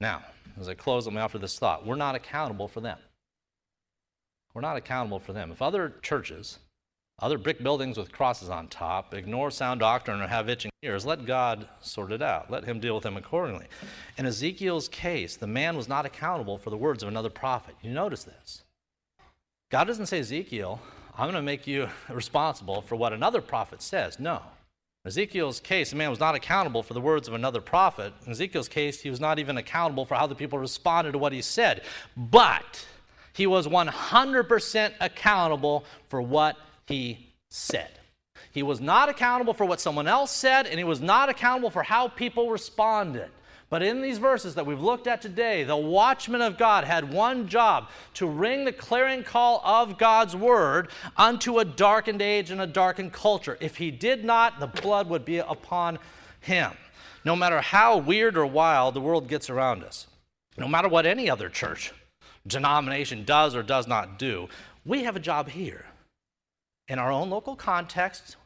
Now, 0.00 0.22
as 0.58 0.68
I 0.68 0.74
close, 0.74 1.06
let 1.06 1.14
me 1.14 1.20
offer 1.20 1.38
this 1.38 1.58
thought. 1.58 1.86
We're 1.86 1.94
not 1.94 2.14
accountable 2.14 2.66
for 2.66 2.80
them. 2.80 2.98
We're 4.54 4.62
not 4.62 4.76
accountable 4.76 5.20
for 5.20 5.32
them. 5.32 5.52
If 5.52 5.62
other 5.62 5.94
churches 6.02 6.58
other 7.20 7.38
brick 7.38 7.60
buildings 7.62 7.98
with 7.98 8.12
crosses 8.12 8.48
on 8.48 8.68
top, 8.68 9.12
ignore 9.12 9.50
sound 9.50 9.80
doctrine 9.80 10.20
or 10.20 10.28
have 10.28 10.48
itching 10.48 10.70
ears. 10.82 11.04
Let 11.04 11.26
God 11.26 11.68
sort 11.80 12.12
it 12.12 12.22
out. 12.22 12.48
Let 12.48 12.64
him 12.64 12.78
deal 12.78 12.94
with 12.94 13.02
them 13.02 13.16
accordingly. 13.16 13.66
In 14.16 14.26
Ezekiel's 14.26 14.88
case, 14.88 15.36
the 15.36 15.48
man 15.48 15.76
was 15.76 15.88
not 15.88 16.06
accountable 16.06 16.58
for 16.58 16.70
the 16.70 16.76
words 16.76 17.02
of 17.02 17.08
another 17.08 17.30
prophet. 17.30 17.74
You 17.82 17.90
notice 17.90 18.22
this. 18.22 18.62
God 19.70 19.84
doesn't 19.84 20.06
say, 20.06 20.20
Ezekiel, 20.20 20.80
I'm 21.18 21.24
going 21.24 21.34
to 21.34 21.42
make 21.42 21.66
you 21.66 21.88
responsible 22.08 22.80
for 22.80 22.94
what 22.94 23.12
another 23.12 23.40
prophet 23.40 23.82
says. 23.82 24.20
No. 24.20 24.40
In 25.04 25.08
Ezekiel's 25.08 25.58
case, 25.58 25.90
the 25.90 25.96
man 25.96 26.10
was 26.10 26.20
not 26.20 26.36
accountable 26.36 26.82
for 26.82 26.94
the 26.94 27.00
words 27.00 27.26
of 27.26 27.34
another 27.34 27.60
prophet. 27.60 28.12
In 28.24 28.30
Ezekiel's 28.30 28.68
case, 28.68 29.00
he 29.00 29.10
was 29.10 29.20
not 29.20 29.38
even 29.38 29.56
accountable 29.56 30.04
for 30.04 30.14
how 30.14 30.28
the 30.28 30.34
people 30.34 30.58
responded 30.58 31.12
to 31.12 31.18
what 31.18 31.32
he 31.32 31.42
said. 31.42 31.82
But 32.16 32.86
he 33.32 33.46
was 33.46 33.66
100% 33.66 34.92
accountable 35.00 35.84
for 36.08 36.22
what 36.22 36.56
he 36.86 37.32
said. 37.48 37.90
He 38.52 38.62
was 38.62 38.80
not 38.80 39.08
accountable 39.08 39.54
for 39.54 39.64
what 39.64 39.80
someone 39.80 40.06
else 40.06 40.30
said, 40.30 40.66
and 40.66 40.78
he 40.78 40.84
was 40.84 41.00
not 41.00 41.28
accountable 41.28 41.70
for 41.70 41.82
how 41.82 42.08
people 42.08 42.50
responded. 42.50 43.28
But 43.70 43.82
in 43.82 44.00
these 44.00 44.16
verses 44.16 44.54
that 44.54 44.64
we've 44.64 44.80
looked 44.80 45.06
at 45.06 45.20
today, 45.20 45.62
the 45.62 45.76
watchman 45.76 46.40
of 46.40 46.56
God 46.56 46.84
had 46.84 47.12
one 47.12 47.48
job 47.48 47.90
to 48.14 48.26
ring 48.26 48.64
the 48.64 48.72
clarion 48.72 49.22
call 49.22 49.60
of 49.62 49.98
God's 49.98 50.34
word 50.34 50.88
unto 51.16 51.58
a 51.58 51.64
darkened 51.64 52.22
age 52.22 52.50
and 52.50 52.62
a 52.62 52.66
darkened 52.66 53.12
culture. 53.12 53.58
If 53.60 53.76
he 53.76 53.90
did 53.90 54.24
not, 54.24 54.58
the 54.58 54.68
blood 54.68 55.10
would 55.10 55.26
be 55.26 55.38
upon 55.38 55.98
him. 56.40 56.72
No 57.24 57.36
matter 57.36 57.60
how 57.60 57.98
weird 57.98 58.38
or 58.38 58.46
wild 58.46 58.94
the 58.94 59.02
world 59.02 59.28
gets 59.28 59.50
around 59.50 59.84
us, 59.84 60.06
no 60.56 60.66
matter 60.66 60.88
what 60.88 61.04
any 61.04 61.28
other 61.28 61.50
church 61.50 61.92
denomination 62.46 63.24
does 63.24 63.54
or 63.54 63.62
does 63.62 63.86
not 63.86 64.18
do, 64.18 64.48
we 64.86 65.04
have 65.04 65.16
a 65.16 65.20
job 65.20 65.50
here 65.50 65.84
in 66.88 66.98
our 66.98 67.12
own 67.12 67.28
local 67.28 67.54
context 67.54 68.36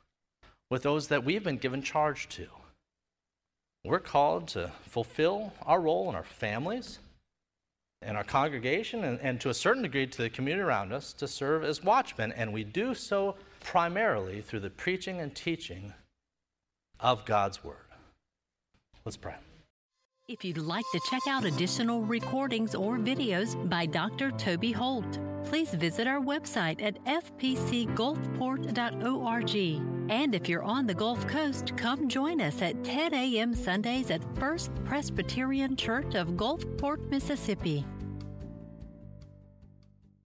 with 0.68 0.82
those 0.82 1.06
that 1.08 1.22
we've 1.22 1.44
been 1.44 1.58
given 1.58 1.80
charge 1.80 2.28
to. 2.30 2.48
We're 3.84 3.98
called 3.98 4.48
to 4.48 4.70
fulfill 4.82 5.52
our 5.62 5.80
role 5.80 6.08
in 6.08 6.14
our 6.14 6.22
families, 6.22 7.00
in 8.00 8.14
our 8.14 8.24
congregation, 8.24 9.02
and, 9.02 9.20
and 9.20 9.40
to 9.40 9.50
a 9.50 9.54
certain 9.54 9.82
degree 9.82 10.06
to 10.06 10.22
the 10.22 10.30
community 10.30 10.62
around 10.62 10.92
us 10.92 11.12
to 11.14 11.26
serve 11.26 11.64
as 11.64 11.82
watchmen. 11.82 12.32
And 12.32 12.52
we 12.52 12.62
do 12.62 12.94
so 12.94 13.36
primarily 13.60 14.40
through 14.40 14.60
the 14.60 14.70
preaching 14.70 15.20
and 15.20 15.34
teaching 15.34 15.92
of 17.00 17.24
God's 17.24 17.64
Word. 17.64 17.76
Let's 19.04 19.16
pray. 19.16 19.34
If 20.28 20.44
you'd 20.44 20.58
like 20.58 20.84
to 20.92 21.00
check 21.10 21.22
out 21.28 21.44
additional 21.44 22.02
recordings 22.02 22.76
or 22.76 22.96
videos 22.96 23.56
by 23.68 23.86
Dr. 23.86 24.30
Toby 24.30 24.70
Holt, 24.70 25.18
please 25.44 25.74
visit 25.74 26.06
our 26.06 26.20
website 26.20 26.80
at 26.80 27.04
fpcgulfport.org. 27.06 29.56
And 30.10 30.34
if 30.36 30.48
you're 30.48 30.62
on 30.62 30.86
the 30.86 30.94
Gulf 30.94 31.26
Coast, 31.26 31.76
come 31.76 32.08
join 32.08 32.40
us 32.40 32.62
at 32.62 32.84
10 32.84 33.14
a.m. 33.14 33.52
Sundays 33.52 34.12
at 34.12 34.22
First 34.38 34.70
Presbyterian 34.84 35.74
Church 35.74 36.14
of 36.14 36.28
Gulfport, 36.28 37.10
Mississippi. 37.10 37.84